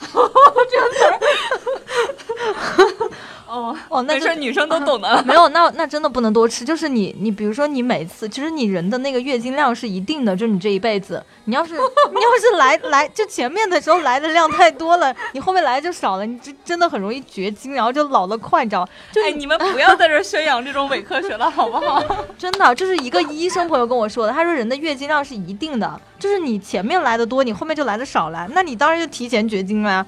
[3.50, 5.22] 哦哦，那就没事，女生都懂的。
[5.24, 6.64] 没有，那那真的不能多吃。
[6.64, 18.88] 就是你，你比如说你每次，其实你人的那个月经量是一定的，就是你这一辈子，你要是 你要是来来就前面的时候来的量太多了，你后面来就少了，你这真的很容易绝经，然后就老得快，你知道吗？
[19.10, 22.00] 就哎，你们不要在这儿宣扬这种伪科学了，好不好？
[22.38, 30.06] 真的，这是一个医生朋友跟我说的，他说人的月经量是一定的，就是你前面来的多，你后面就来的少了，那你当然就提前绝经了呀。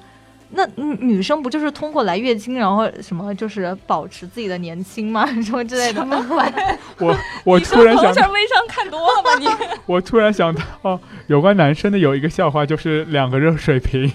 [0.55, 5.25] 那女女生不就是通过来月经，然后什么就是保持自己的年轻吗？
[5.41, 6.01] 什么之类的？
[6.99, 9.47] 我我突然想朋友，微商看多了吧你？
[9.85, 14.11] 我突然想到，有关男生的有一个笑话，就是两个热水瓶，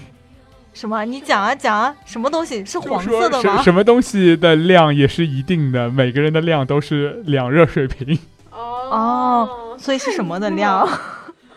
[0.73, 1.03] 什么？
[1.05, 3.57] 你讲啊讲啊，什么东西是黄色的吗？
[3.57, 8.17] 什什么东西的量也是一定的，每个人的量都是两热水瓶。
[8.51, 10.87] 哦，所以是什么的量？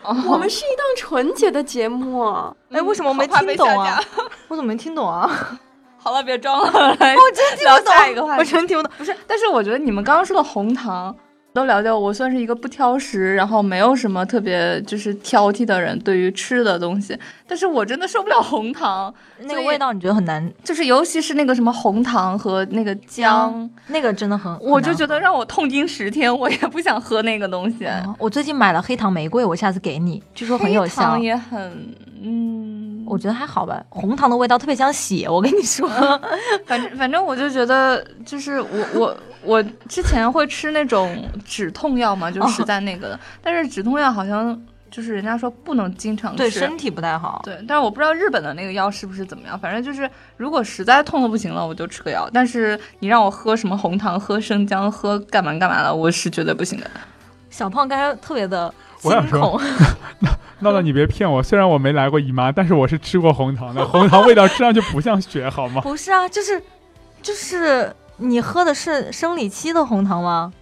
[0.03, 2.23] 我们是一档纯洁的节目，
[2.71, 3.99] 哎，为什么我没听懂啊？
[4.49, 5.29] 我怎么没听懂啊？
[5.97, 8.91] 好了，别装了，来， 我真听不懂，我真听不懂。
[8.97, 11.15] 不是，但是我觉得你们刚刚说的红糖，
[11.53, 17.17] 都了解我，算是一个不挑食，然后没有什么特别就是挑剔的人，对于吃的东西。
[17.47, 20.51] 但是我真的受不了红糖，那个味道你觉得很难？
[20.63, 27.85] 就是尤其是那个什么红糖和那个姜，那个真的很，我就觉得让我痛经十天，我也不想喝那个东西。
[27.85, 31.21] 哦我最近买了黑糖玫瑰，我下次给你，据说很有黑效糖。
[31.21, 33.81] 也很，嗯，我觉得还好吧。
[33.89, 35.87] 红糖的味道特别像血，我跟你说。
[36.65, 47.41] 反正反正我就觉得，就是我我我之前会吃那种止痛药嘛，就实在那个的，但是止痛药好像就是人家说不能经常吃，对身体不太好。
[47.43, 52.29] 对，但是我不知道日本的那个药是不是怎么样，反正就是如果实在痛的不行了，我就吃个药。
[52.33, 56.89] 但是你让我喝什么红糖、喝生姜、喝干嘛干嘛的，我是绝对不行的。
[57.49, 59.61] 小胖刚才特别的惊我想说，
[60.59, 65.81] 闹闹，你别骗我，虽然我没来过姨妈，但是我是吃过红糖的，红糖味道吃上去不像血，好吗？
[65.81, 66.61] 不是啊，就是
[67.21, 70.53] 就是你喝的是生理期的红糖吗？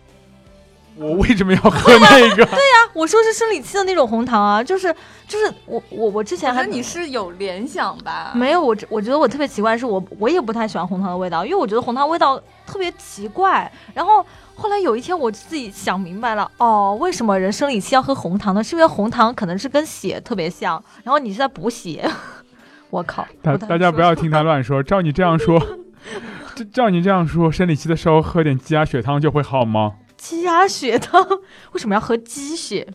[0.97, 2.43] 我为什么要喝那个？
[2.45, 2.59] 啊，
[2.93, 4.93] 我说是生理期的那种红糖啊，就是
[5.25, 8.33] 就是我我我之前还你是有联想吧？
[8.35, 13.71] 没有，我我觉得我特别奇怪，是我我也不太喜欢红糖的味道，因为我觉得红糖味道特别奇怪。
[13.93, 18.63] 然后后来有一天我自己想明白了，哦，为什么人生理期要喝红糖呢？
[18.63, 22.09] 是因为红糖可能是跟血特别像，然后你是在补血。
[22.91, 23.25] 我靠！
[23.41, 25.59] 大大家不要听他乱说，照你这样说，
[26.53, 29.93] 这照你这样说，生理期的时候喝点鸡鸭血汤就会好吗？
[30.17, 31.25] 鸡鸭血汤，
[31.71, 32.87] 为什么要喝鸡血？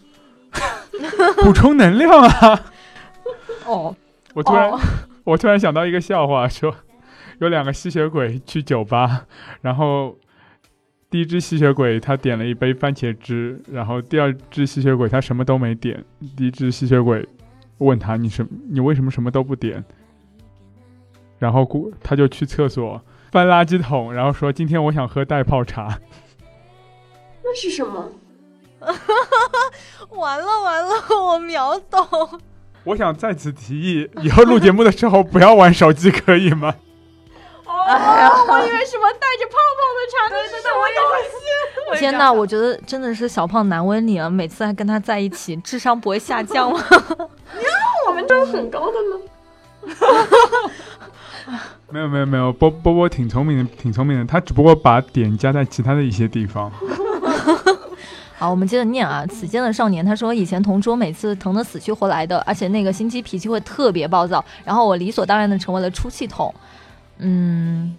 [1.43, 2.61] 补充能量啊！
[3.67, 3.97] 哦，
[4.35, 4.79] 我突然、哦
[5.25, 6.73] 我突然想到一个笑话，说
[7.41, 9.23] 有两个吸血鬼去酒吧，
[9.61, 10.17] 然后
[11.09, 16.05] 第一只吸血鬼他点了一杯番茄汁，然后第二只吸血鬼他什么都没点。
[16.37, 17.27] 第一只吸血鬼
[17.79, 19.85] 问他你什你为什么什么都不点？
[21.39, 25.99] 然后过他就去厕所翻垃圾桶，然后说今天我想喝袋泡茶。
[27.45, 28.11] 那是什么？
[30.11, 30.91] 完 了完了，
[31.25, 32.41] 我秒懂。
[32.85, 36.75] 我想在此提议，以后录节目的时候不要玩手机，可以吗？
[37.87, 41.01] 哦，哎呀我以为什么带着泡泡的茶，那是什么东
[41.95, 42.01] 西？
[42.01, 46.85] 天哪，我觉得真的是小胖难为你了，每次还跟他在一起，智商不会下降吗？
[48.09, 49.21] 我们都很高的呢。
[51.89, 54.25] 没有没有没有，波波波挺聪明的，挺聪明的。
[54.25, 56.71] 他只不过把点加在其他的一些地方。
[58.37, 59.25] 好，我们接着念啊。
[59.27, 66.53] 此间的少年他说，以前同桌每次疼得死去活来的，而且那个星期脾气会特别暴躁，然后我理所当然的成为了出气筒。
[67.19, 67.97] 嗯，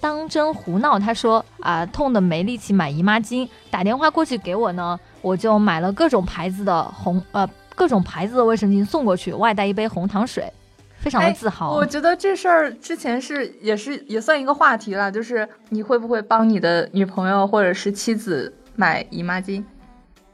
[0.00, 0.98] 当真胡闹。
[0.98, 10.52] 他说啊，痛的没力气买姨妈巾，打电话过去给我呢，我就买了各种牌子的红呃各种牌子的卫生巾送过去，外带一杯红糖水，
[10.98, 11.74] 非常的哎自豪。
[11.74, 19.64] 我觉得这事儿之前是也是也算一个话题了，就是你会不会帮你的女朋友或者是妻子买姨妈巾？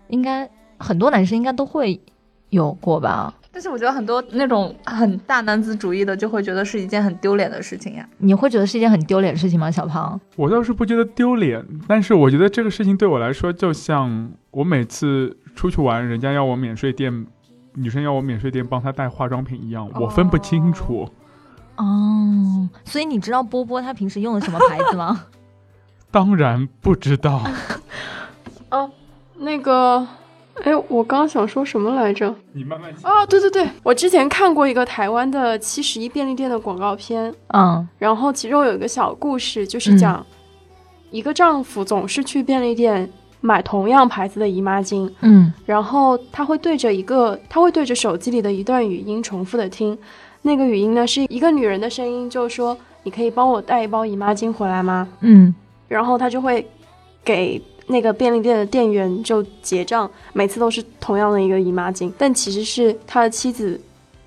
[0.09, 2.01] 应该很多男生应该都会
[2.51, 3.33] 有过吧？
[3.55, 8.07] 但是我觉得很多那种很大男子主义的就会觉得是一件很丢脸的事情呀。
[8.19, 10.21] 你会觉得是一件很丢脸的事情吗，小胖？
[10.35, 17.27] 我倒是不觉得丢脸，但是我觉得这个事情对我来说，就像我每次出去玩，人家要我免税店，
[17.75, 21.09] 女生要我免税店帮她带化妆品一样，我分不清楚。
[21.77, 25.27] 哦，所以你知道波波他平时用的什么牌子吗？
[26.11, 27.43] 当然不知道，
[28.71, 28.91] 哦
[29.37, 30.07] 那个，
[30.63, 32.33] 哎，我刚刚想说什么来着？
[32.53, 33.11] 你慢慢讲。
[33.11, 40.25] 哦，对对对，我之前看过一个台湾的七十一便利店的广告片，嗯然后其中有一个小故事，就是讲
[41.11, 49.99] 一个丈夫总是去便利店买同样牌子的姨妈巾，嗯然后他会对着一个，他会对着手机里的一段语音重复的听，
[50.43, 55.55] 那个语音呢是一个女人的声音，就说：“你可以帮我带一包姨妈巾回来吗嗯，？”
[55.89, 56.67] 然后他就会
[57.25, 63.81] 给那个便利店的店员就结账，每次都是同样的一个姨妈巾，但其实是他的妻子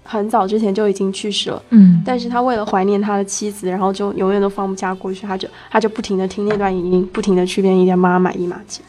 [0.03, 1.61] 很早之前就已经去世了。
[1.69, 8.79] 嗯，但是他为了怀念他的妻子，然后就永远都放不下过去，他就他就不停的听那段语音，不停的去便利店帮他买姨妈巾。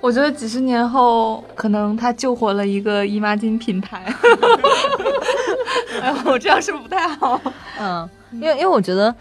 [0.00, 4.04] 我觉得几十年后，可能他救活了一个姨妈巾品牌。
[6.02, 7.40] 哎，我这样是不是不太好？
[7.80, 9.14] 嗯，因为因为我觉得，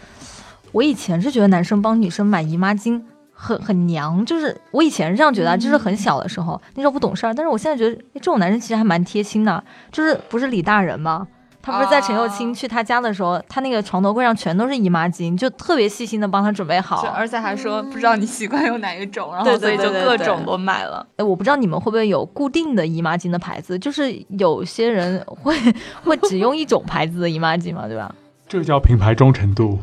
[0.74, 3.02] 我以前是觉得男生帮女生买姨妈巾
[3.44, 11.28] 很很娘，就是我以前是这样觉得啊，就是很小的时候，那时候不懂事儿，但是我现在觉得，哎这种男生其实还蛮贴心的，就是不是李大人吗？
[11.66, 17.08] 他不是在陈幼卿啊去他家的时候，他那个床头柜上全都是姨妈巾，就特别细心的帮他准备好。
[17.16, 21.08] 而且还说不知道你习惯用哪一种，然后所以就各种都买了。
[21.16, 25.56] 哎，我不知道你们会不会有固定的姨妈巾的牌子，就是有些人会
[26.04, 28.14] 会只用一种牌子的姨妈巾嘛，对吧？
[28.46, 29.80] 这叫品牌忠诚度。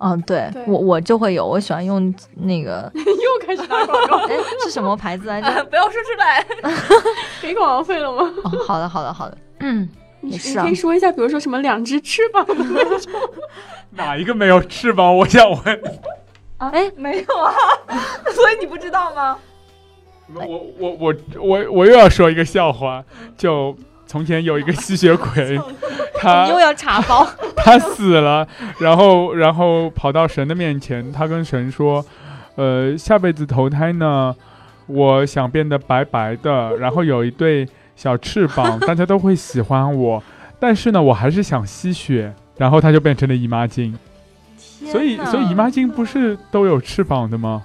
[0.00, 5.64] 嗯，对对我我就会有，我喜欢用那个， 又开始打广告，哎，是什么牌子来着？
[5.68, 6.46] 不要说出来。
[7.42, 8.22] 给广告费了吗？
[8.44, 9.88] 哦，好的，好的，好的，嗯，
[10.32, 13.12] 是啊你可以说一下，比如说什么两只翅膀的那种。
[13.92, 15.16] 哪一个没有翅膀？
[15.16, 15.82] 我想问。
[16.58, 17.52] 哎，没有啊，
[18.34, 19.38] 所以你不知道吗？
[20.34, 20.46] 我
[20.78, 23.04] 我我我我又要说一个笑话，
[23.36, 23.76] 就
[24.10, 25.56] 从前有一个吸血鬼，
[26.18, 27.24] 他又要查包，
[27.58, 28.44] 他死了，
[28.80, 32.04] 然后然后跑到神的面前，他跟神说，
[32.56, 34.34] 呃，下辈子投胎呢，
[34.88, 40.20] 我想变得白白的，然后有一对小翅膀， 大家都会喜欢我，
[40.58, 43.94] 但是呢，我还是想吸血，然后他就变成了姨妈巾，
[44.90, 47.62] 所以所以姨妈巾不是都有翅膀的吗？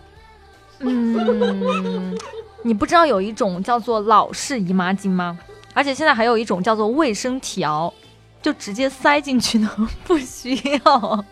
[0.82, 2.16] 嗯，
[2.62, 5.40] 你不知道有一种叫做老式姨妈巾吗？
[5.76, 7.94] 而且现在还有一种叫做卫生条，
[8.42, 9.70] 就直接塞进去呢，
[10.06, 11.26] 不需要。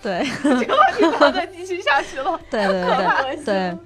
[0.00, 2.38] 对这个话题不能再继续下去了。
[2.50, 3.78] 对对对对对。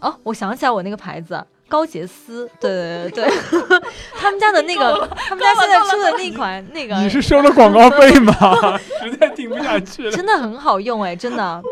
[0.00, 1.44] 哦，我想起来我那个牌子。
[1.66, 3.80] 高洁丝，对对对对，
[4.20, 8.78] 他们家的那个，他们家现在出的那款那个，你是收了广告费吗？
[9.02, 10.12] 实在听不下去了。
[10.12, 11.62] 真的很好用哎，真的。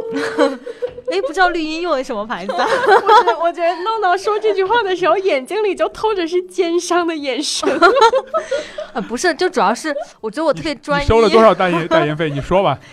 [1.13, 2.53] 哎，不知道绿茵用的什么牌子？
[2.57, 7.69] 不是，我觉得闹闹说这句话的时候，眼睛里就透着是奸商的眼神。
[8.93, 11.07] 啊， 不是，就主要是我觉得我特别专业。
[11.07, 12.31] 收了多少代言代言费？
[12.31, 12.79] 你说吧。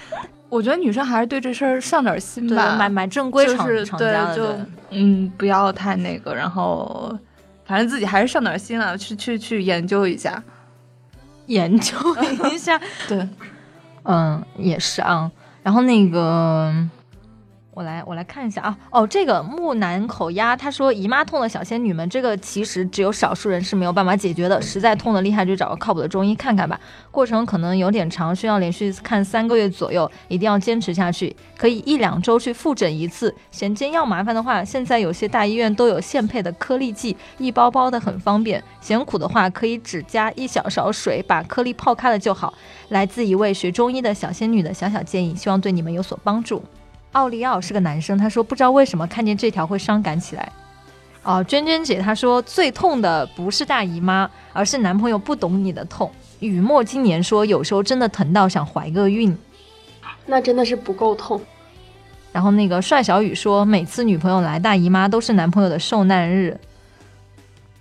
[0.50, 4.60] 我觉得女生还是对这事儿上点心吧，买买正规厂就是厂家的，对，就
[4.90, 7.16] 嗯，不要太那个，然后
[7.66, 10.42] 反正自己还是上点心了，去去去研究一下，
[11.46, 11.96] 研究
[12.52, 13.30] 一下，对，
[14.06, 15.30] 嗯，也是啊。
[15.62, 16.74] 然后那个，
[17.80, 26.78] 我来我来看一下啊，哦，这个木南口鸭他说姨妈痛的小仙女们，这个其实只有少数人是没有办法解决的，实在痛的厉害就找个靠谱的中医看看吧。
[27.10, 31.34] 过程可能有点长，需要连续看三个月左右，一定要坚持下去。
[31.58, 33.34] 可以一两周去复诊一次。
[33.50, 38.62] 嫌煎药麻烦的话，现在有些大医院都有现配的颗粒剂，一包包的很方便。
[38.82, 42.54] 嫌苦的话，可以只加一小勺水，把颗粒泡开了就好。
[42.90, 46.62] 来自一位学中医的小仙女的小小建议，希望对你们有所帮助。
[47.14, 50.52] 奥利奥是个男生，他说不知道为什么看见这条会伤感起来。
[51.24, 56.10] 哦，娟娟姐她说最痛的不是大姨妈，而是男朋友不懂你的痛。
[56.40, 59.36] 雨墨今年说有时候真的疼到想怀个孕。
[60.26, 61.42] 那真的是不够痛。
[62.32, 66.58] 然后那个帅小雨说每次女朋友来大姨妈都是男朋友的受难日。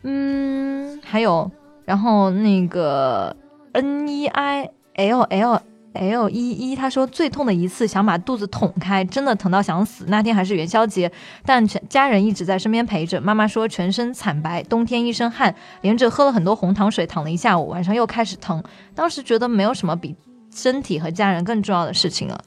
[0.03, 1.51] 嗯，还有，
[1.85, 3.37] 然后那个
[3.73, 5.63] N E I L L
[5.95, 10.05] L 一一，他说最痛的一次想把肚子捅开，真的疼到想死。
[10.09, 11.11] 那天还是元宵节，
[11.45, 13.21] 但全家人一直在身边陪着。
[13.21, 18.63] 妈妈说全身惨白，冬天一身汗，连着喝了很多红糖水，躺了一下午，晚上又开始疼。
[18.95, 20.15] 当时觉得没有什么比
[20.55, 22.41] 身体和家人更重要的事情了。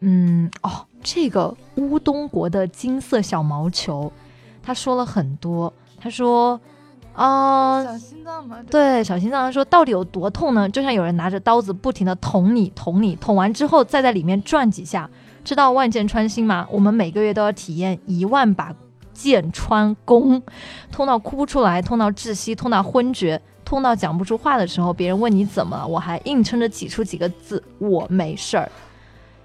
[0.00, 4.12] 嗯，哦，这个乌东国的金色小毛球，
[4.62, 5.72] 他说了很多。
[6.00, 6.60] 他说，
[7.18, 10.68] 啊、小心脏嘛，对，小心脏他说到底有多痛呢？
[10.68, 15.10] 就像有人拿着刀子不停的捅你，捅你，捅完之后再在里面转几下。
[15.44, 16.66] 知道万箭穿心吗？
[16.70, 18.72] 我们每个月都要体验一万把
[19.12, 20.40] 箭穿弓，
[20.92, 28.70] 痛到哭不出来，痛到窒息，痛到昏厥，痛到讲不出话的时候，别人问你怎么了，我还硬撑着挤出几个字：我没事儿。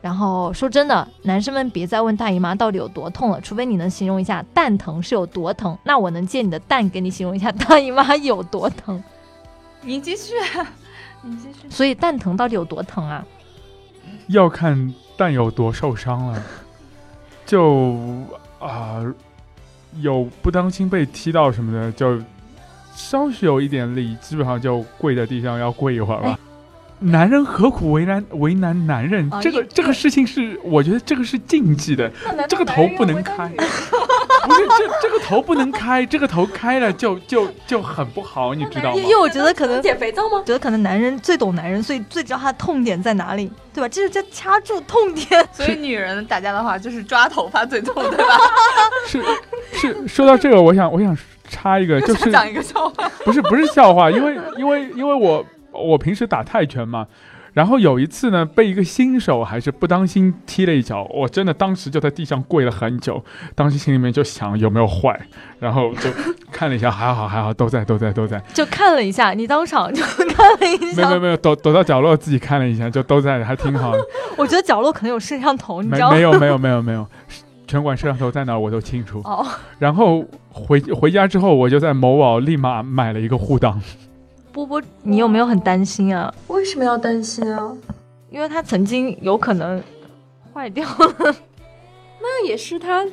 [0.04, 9.01] 然后说真的，男生们别再问大姨妈到底有多痛了，除非你能形容一下蛋疼是有多疼，那我能借你的蛋给你形容一下大姨妈有多疼。
[9.80, 10.34] 你继续，
[11.24, 11.70] 你继续。
[11.70, 13.26] 所以蛋疼到底有多疼啊？
[14.28, 16.43] 要看蛋有多受伤了，
[17.45, 17.95] 就
[18.60, 19.01] 啊、
[20.01, 22.22] 有不当心被踢到什么的，就
[22.93, 26.38] 稍许有一点力，基本上就跪在地上要跪一会儿吧。
[27.04, 29.28] 男人何苦为难为难男人？
[29.32, 32.12] 啊这个这个事情是，我觉得这个是禁忌的，
[32.47, 33.51] 这个头不能开。
[34.45, 39.08] 不是这这个头不能开，这个头开了就就就很不好，你知道吗因？
[39.08, 40.43] 为我觉得可能减肥皂吗？
[40.45, 43.88] 觉得可能男人最懂男人，所以最知道他的痛点在哪里，对吧？
[43.88, 45.47] 这就叫掐住痛点。
[45.54, 48.38] 所以 女人打架的话，就是抓头发最痛，对吧？
[49.08, 49.24] 是
[49.72, 51.18] 是，说到这个，我想我想
[51.49, 53.10] 插一个，就是讲一个笑话。
[53.24, 57.07] 不是不是笑话，因为因为因为我我平时打泰拳嘛，
[57.53, 65.19] 然后有一次呢，被一个新手还是不当心踢了一脚，我真的当时就在地上跪了很久，当时心里面就想有没有坏，
[65.59, 66.09] 然后就
[66.51, 71.19] 看了一下，还好还好，都在都在都在，就看了一下，你当场就 看了一下没有没有。
[71.19, 73.99] 没有，躲躲到角落自己看了一下，就都在，还挺好的，
[74.38, 76.15] 我觉得角落可能有摄像头，你知没道吗？
[76.15, 77.05] 没有没有没有没有，
[77.67, 79.21] 拳馆摄像头在哪我都清楚。
[79.24, 79.45] 哦，
[79.78, 83.76] 然后回回家之后，我就在某宝立马买了一个护裆。
[84.54, 86.32] 波波，你有没有很担心啊？
[86.47, 87.76] 为什么要担心啊？
[88.30, 89.82] 因为他曾经有可能
[90.54, 91.36] 坏掉了。
[92.22, 93.04] 那也是他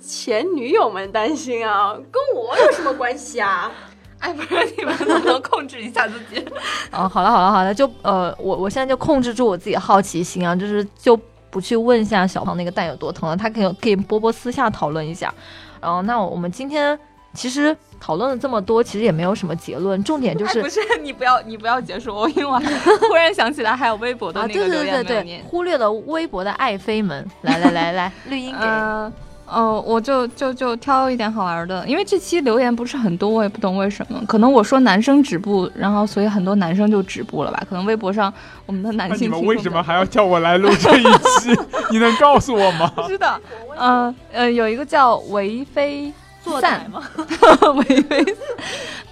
[0.00, 3.72] 前女友们担心啊，跟我有什么关系啊？
[4.20, 6.44] 哎，不是，你们能不能控制一下自己？
[6.92, 15.32] 哦，好了好了好了，就呃，我我现在就控制住我自己好奇心啊，就是就不去问一下小胖那个蛋有多疼了，他可以可以波波私下讨论一下。
[15.80, 16.98] 然后，那我们今天
[17.32, 22.58] 其实讨论了这么多，其实也没有什么结论，重点就是哎不是 你不要你不要结束，我因为我
[23.08, 25.42] 忽然想起来还有微博的啊，那个留对对对对，言。
[25.46, 28.58] 忽略了微博的爱妃们，来 来来来，绿茵给。
[28.64, 29.12] 嗯，
[29.46, 34.22] 哦，我就就就挑一点好玩的，因为这期留言不是很多，我也不懂为什么。
[34.26, 37.62] 可能我说男生止步，然后所以很多男生就止步了吧？
[37.68, 38.32] 可能微博上
[38.64, 41.02] 我们的男那你们为什么还要叫我来录这一
[41.40, 41.54] 期？
[41.90, 42.90] 你能告诉我吗？
[43.08, 43.40] 是的，
[43.76, 47.02] 嗯呃，有一个叫维菲坐散台吗？
[47.76, 48.24] 维菲，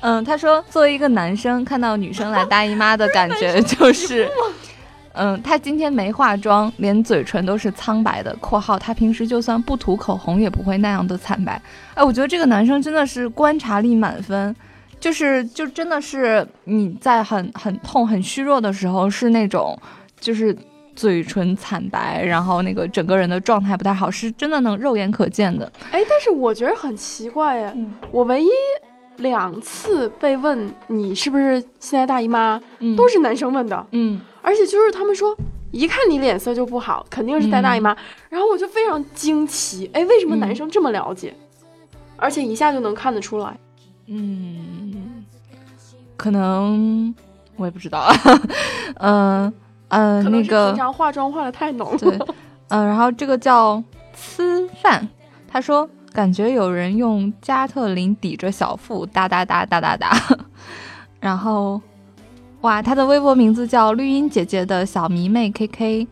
[0.00, 4.28] 嗯，他说作为一个男生，看到女生来大姨妈的 感觉就是。
[5.20, 8.32] 嗯，他今天没化妆，连嘴唇都是苍白的。
[8.38, 11.60] （括号他平时就算不涂口红，也不会那样的惨白。）
[11.94, 14.54] 哎，我觉得这个男生真的是观察力满分，
[15.00, 19.76] 就是就真的是你在很很痛、很虚弱的时候，是那种
[20.20, 20.56] 就是
[20.98, 25.70] 嘴唇惨白，然后那个整个人的状态不太好，是真的能肉眼可见的。
[25.92, 28.48] 哎，但是我觉得很奇怪耶，嗯我唯一
[29.18, 35.36] 两次被问你是不是现在大姨妈，嗯都是男生问的，嗯而且就是他们说。
[35.70, 37.94] 一看你脸色就不好，肯定是带大姨妈。
[38.30, 41.34] 然后我就非常惊奇，哎，为什么男生这么了解？
[42.16, 43.54] 而且一下就能看得出来。
[44.06, 45.22] 嗯，
[46.16, 47.14] 可能
[47.56, 48.10] 我也不知道。
[48.94, 49.52] 嗯嗯，
[49.88, 52.26] 可能是那个平常化妆化的太浓对了。
[52.68, 53.82] 嗯，然后这个叫
[54.14, 55.08] 吃饭，
[55.48, 60.10] 他说感觉有人用加特林抵着小腹哒哒哒哒哒哒，
[61.20, 61.80] 然后
[62.60, 66.06] 哇，他的微博名字叫绿茵姐姐的小迷妹 KK，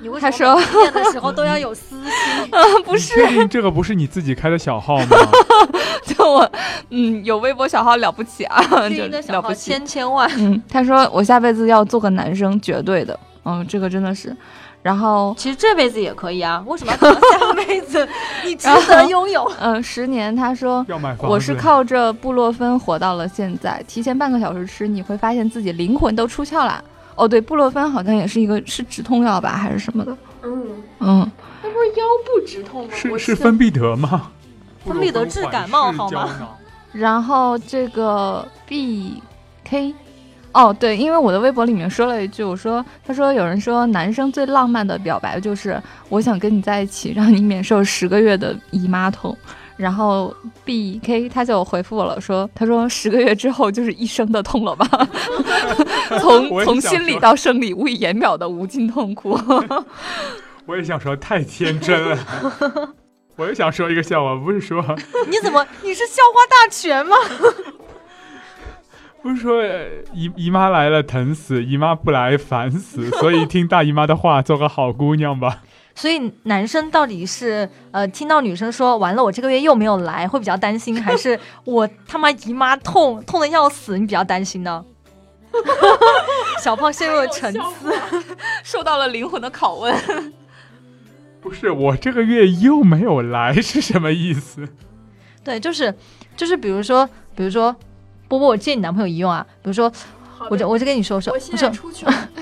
[0.00, 2.50] 你为他说什么每次念的时候都要有私心？
[2.84, 5.16] 不是，你确定这个不是你自己开的小号吗？
[6.04, 6.50] 就我
[6.90, 9.70] 嗯有微博小号了不起啊，就绿茵的小号了不起。
[9.70, 10.30] 千千万。
[10.36, 13.18] 嗯，他说我下辈子要做个男生，绝对的。
[13.44, 14.36] 嗯，这个真的是。
[14.82, 18.06] 然后，其实这辈子也可以啊，为什么要等到下辈子？
[18.44, 19.44] 你值得拥有。
[19.58, 21.26] 呃，十年，他说要买房子？
[21.26, 23.82] 我是靠着布洛芬活到了现在。
[23.88, 26.80] 提前半个小时吃，你会发现自己灵魂都出窍了。
[27.16, 30.16] 哦，对，布洛芬好像也是一个是止痛药吧，还是什么的？
[30.42, 30.66] 嗯，
[31.00, 31.30] 嗯，
[31.62, 32.90] 那不是腰部止痛吗？
[32.94, 34.30] 是是芬必得吗？
[34.86, 36.28] 芬必得治感冒好吗
[36.92, 39.20] 然后这个 B
[39.64, 39.92] K，
[40.52, 49.36] 哦，对，因为我的微博里面说了一句，我说，他说有人说男生最浪漫的表白就是我想跟你在一起，让你免受十个月的姨妈痛。
[49.76, 54.88] 然后 B K 他就回复我了，说他说十个月之后就是一生的痛了吧，
[56.20, 59.38] 从从心理到生理无以言表的无尽痛苦。
[60.66, 62.18] 我也想说太天真了。
[63.36, 64.82] 我也想说一个笑话，不是说
[65.28, 65.66] 你怎么？
[65.82, 67.16] 你是校花大全吗？
[69.22, 75.62] 不是说呃姨姨妈来了疼死，姨妈不来烦死，所以听大姨妈的话，做个好姑娘吧。
[75.96, 84.84] 所以男生到底是呃听到女生说完了我这个月又没有来，会比较担心，还是 我他妈姨妈痛痛的要死，你比较担心呢？
[86.62, 87.92] 小胖陷入了沉思。
[88.62, 90.34] 受到了灵魂的拷问。
[91.40, 94.68] 不是我这个月又没有来是什么意思？
[95.42, 95.94] 对，就是
[96.36, 97.74] 就是比如说比如说
[98.28, 99.90] 波波，我借你男朋友一用啊，比如说
[100.50, 101.72] 我就我就跟你说说，我我说。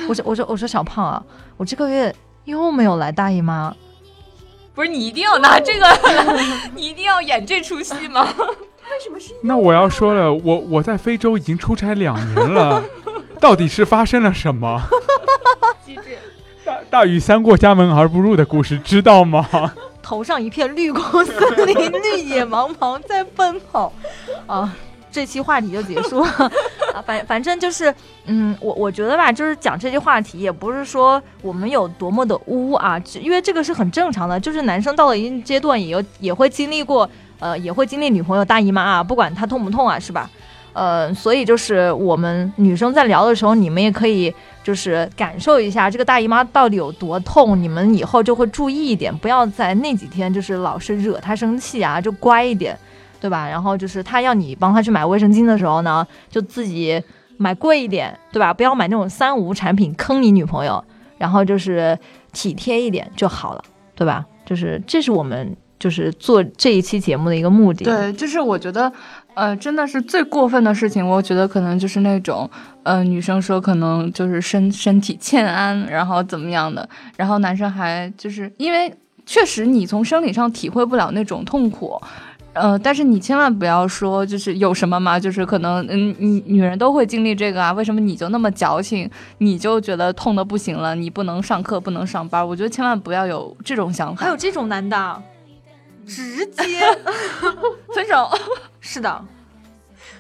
[0.09, 1.23] 我说我说我说小胖啊，
[1.57, 2.15] 我这个月
[2.45, 3.75] 又没有来大姨妈，
[4.75, 5.87] 不是你一定要拿这个，
[6.75, 8.23] 你一定要演这出戏吗？
[8.37, 12.83] 为什么是那我要说了，我我在非洲已经出差两年了，
[13.41, 14.83] 到底是发生了什么？
[15.85, 16.19] 机智。
[16.65, 19.47] 大大雨三过家门而不入的故事，知道吗？
[20.03, 23.93] 头上一片绿光森林，绿野茫茫在奔跑，
[24.47, 24.75] 啊。
[25.11, 26.51] 这期话题就结束了
[26.95, 27.93] 啊，反 反正就是，
[28.27, 37.09] 嗯，我我觉得吧，就是讲这些话题，也不是说我们有多么的污啊，因为这个是很正常的，就是男生到了一定阶段，也有也会经历过，
[37.41, 40.31] 呃，也会经历女朋友大姨妈啊，不管她痛不痛啊，是吧？
[40.73, 44.35] 呃，所以就是我们女生在聊的时候，你们也可以
[44.65, 52.77] 就是感受一下这个大姨妈到底有多痛，你们以后就会注意一点，不要在那几天就是老是惹她生气啊，就乖一点，
[53.25, 53.49] 对吧？
[53.49, 57.03] 然后就是他要你帮他去买卫生巾的时候呢，就自己
[57.39, 58.53] 买贵一点，对吧？
[58.53, 60.85] 不要买那种三无产品坑你女朋友，
[61.17, 61.99] 然后就是
[62.35, 63.65] 体贴一点就好了，
[63.95, 64.27] 对吧？
[64.45, 67.87] 就是这是我们就是做这一期节目的一个目的。
[67.87, 68.93] 对，就是我觉得，
[69.33, 72.47] 呃，真的是最过分的事情，我觉得可能就是那种，
[72.83, 78.95] 呃，女生说可能就是身身体欠安，然后怎么样的，然后男生还就是因为
[79.25, 81.99] 确实你从生理上体会不了那种痛苦。
[82.55, 92.47] 呃，但是你千万不要说，就是有什么嘛，就是可能，嗯，女女人都会经历这个啊，为什么你就那么矫情，你就觉得痛的不行了，你不能上课，不能上班？
[92.47, 94.25] 我觉得千万不要有这种想法。
[94.25, 95.23] 还有这种男的，
[96.07, 96.81] 直接
[97.93, 98.31] 分手，
[98.81, 99.25] 是的，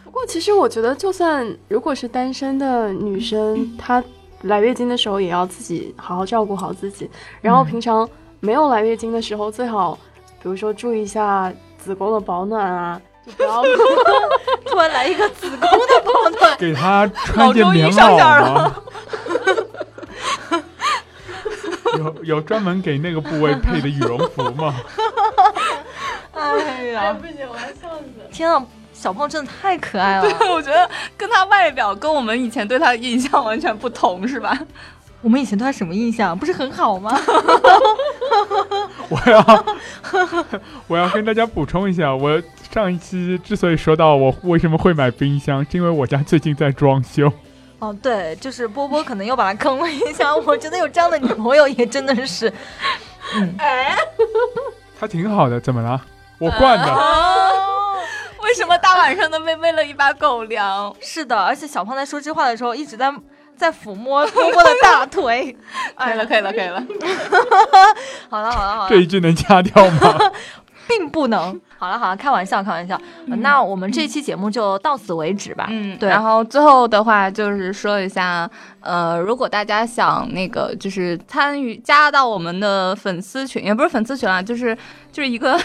[0.02, 4.02] 不过其实我觉得，就算如果是单身的女生，她
[4.42, 7.08] 来月经的时候也要自己好好照顾好自己，
[7.40, 8.08] 然后平常
[8.40, 9.96] 没有来月经的时候，最好
[10.42, 11.52] 比如说注意一下
[11.84, 13.62] 子宫的保暖啊，就不要
[14.64, 18.74] 突然来一个子宫的保暖，给他穿件棉袄吗？
[21.98, 24.74] 有有专门给那个部位配的羽绒服吗？
[26.32, 28.04] 哎呀，不行，我要笑死。
[28.32, 30.22] 天啊，小胖真的太可爱了。
[30.38, 34.58] 对 我觉得跟他外表跟我们以前对他的印象完全不同，是吧？
[35.24, 36.38] 我们以前对他什么印象？
[36.38, 37.18] 不是很好吗？
[39.08, 39.64] 我要
[40.86, 47.32] 我要跟大家补充一下，我上一期之所以说到我为什么会买冰箱，是因为我家最近在装修。
[47.78, 50.36] 哦，对，就是波波可能又把他坑了一下。
[50.36, 52.52] 我觉得有这样的女朋友也真的是，
[53.58, 53.96] 哎
[55.00, 56.00] 他挺好的，怎么了？
[56.38, 56.86] 我惯的。
[56.92, 57.96] 哦，
[58.42, 60.94] 为什么大晚上的被喂了一把狗粮？
[61.00, 63.12] 是的，而且小胖在说这话的时候一直在
[63.64, 65.56] 在抚摸波波的大腿。
[65.96, 66.84] 可以了，可以了，可以了。
[68.28, 70.18] 好了好了好了这，一句能掐掉吗？
[70.88, 71.60] 并不能。
[71.76, 72.98] 好了好了，开玩笑开玩笑。
[73.28, 75.66] 呃那我们这期节目就到此为止吧。
[75.68, 78.48] 嗯，对然后最后的话就是说一下，
[78.80, 84.74] 呃，如果大家想那个就是参与加到我们的粉丝群，也不是粉丝群啦，就是
[85.12, 85.60] 就是一个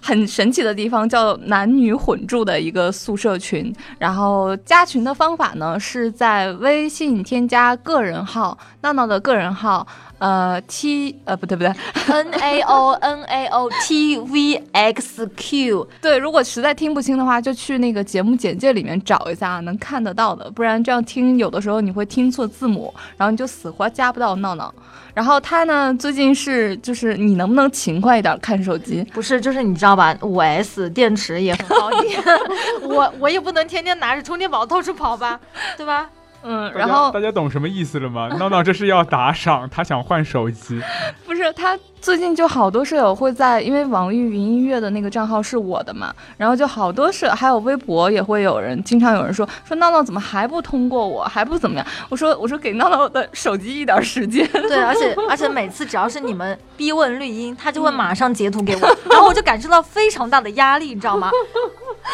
[0.00, 3.74] 很神奇的地方，叫男女混住的一个宿舍群。
[3.98, 9.84] 然后加群的方法呢，是在微信添加个人号闹闹的个人号，
[10.24, 11.70] 呃 T 呃不对不对
[12.08, 15.86] ，N A O N A O T V X Q。
[16.00, 20.50] 对，如果实在听不清的话，就去那个节目简介里面找一下，能看得到的。
[20.52, 24.74] 不然这样听，有的时候你会听错字母，然后你就死活加不到闹闹。
[25.12, 29.04] 然后他呢，最近是就是你能不能勤快一点看手机？
[29.12, 30.16] 不是，就是你知道吧？
[30.22, 32.18] 五 S 电池也很好电，
[32.80, 35.38] 我我也不能天天拿着充电宝到处跑吧，
[35.76, 36.08] 对吧？
[36.44, 38.28] 嗯，然后大家懂什么意思了吗？
[38.38, 40.80] 闹闹这是要打赏，他想换手机。
[41.24, 51.86] 不是他最近就好多舍友会在，因为网易云音乐的那个账号是我的嘛，然后就好多舍还有微博也会有人，经常有人说说闹闹怎么还不通过我，还不怎么样？
[52.10, 54.46] 我说我说给闹闹的手机一点时间。
[54.52, 61.30] 对，而且 而且每次只要是你们逼问绿茵，他就会马上截图给我，然后我就感受到非常大的压力，你知道吗？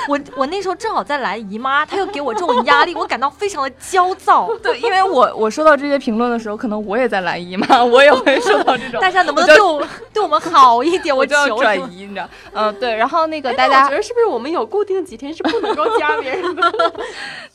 [0.06, 4.48] 我我那时候正好在来姨妈，他又给我这种压力，我感到非常的焦躁。
[4.62, 9.79] 对，因为我我收到这些评论的时候，可能我也在来姨妈，我也会收到这种，大家能不能对我
[10.12, 11.14] 对我们好一点？
[11.16, 11.48] 我就要。
[11.60, 12.28] 转移，你知道？
[12.54, 12.94] 嗯、对。
[12.96, 16.62] 然后那个大哎我家觉得是不是我们有固定几天是不能够加 别人的？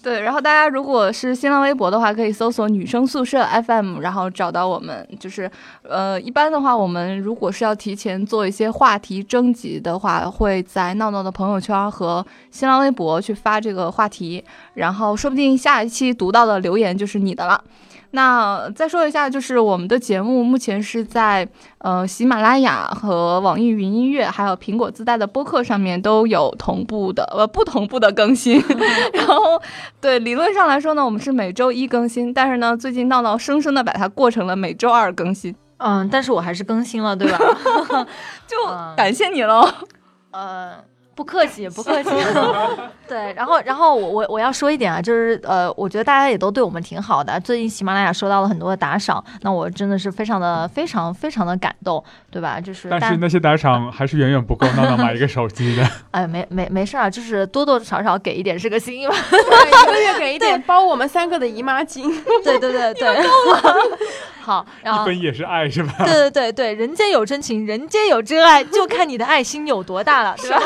[0.03, 5.07] 对，然后大家如果是新浪微博的话，可以搜索“女生宿舍 FM”，然后找到我们。
[5.19, 5.49] 就是
[5.83, 14.43] 呃，一般的话，我们如果是要提前做一些话题征集的话，会在闹闹的朋友圈和新浪微博去发这个话题，
[14.75, 17.59] 然后说不定下一期读到的留言就是你的了。
[18.15, 21.45] 那再说一下，就是我们的节目目前是在
[21.79, 28.63] 呃喜马拉雅和网易云音乐，还有苹果自带的播客上面都有同步的呃不同步的更新。
[29.13, 29.61] 然后
[29.99, 37.37] 对理论上来说呢，我们是每周一更新，但是呢，最近闹闹生生的把它过成了每周二更新，嗯，但是我还是更新了，对吧？
[38.47, 39.69] 就嗯感谢你喽。
[40.31, 40.71] 呃，
[41.15, 42.09] 不客气，不客气。
[43.07, 47.39] 对，然后，然后我我我要说一点啊，就是呃，我觉得大家也都对我们挺好的。
[47.39, 52.59] 最近喜马拉雅收到了很多的打赏，那我真的是非常的、非常、非常的感动，对吧？
[52.59, 55.87] 就是但是那些打赏还是远远不够闹闹买一个手机的。
[56.11, 59.15] 哎，没没没事啊，就是多多少少给一点是个心嘛。
[59.29, 62.11] 对，一个月 给一点包我们三个的姨妈巾。
[62.43, 63.23] 对对对对，
[64.41, 65.93] 好，然后一分也是爱是吧？
[65.99, 70.59] 对对对对，人间有真情，人间有真爱，就看你的爱心有多大了，对吧？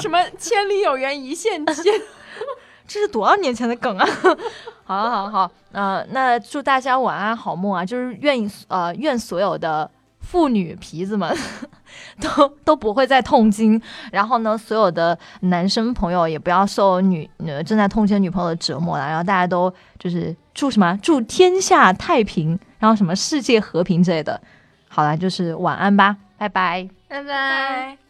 [0.00, 1.85] 什么千里有缘一线牵？
[2.86, 4.06] 这是多少年前的梗啊！
[4.84, 7.84] 好，好，好，呃，那祝大家晚安好梦啊！
[7.84, 11.36] 就是愿意呃，愿所有的妇女皮子们
[12.20, 13.80] 都都不会再痛经，
[14.12, 24.40] 然后呢，所有的男生朋友也不要受女呃正在痛经女朋友的折磨了，然后大家都就是祝什么祝天下太平，然后什么世界和平之类的。
[24.88, 26.88] 好了，就是晚安吧，拜拜。
[27.08, 28.05] 拜拜。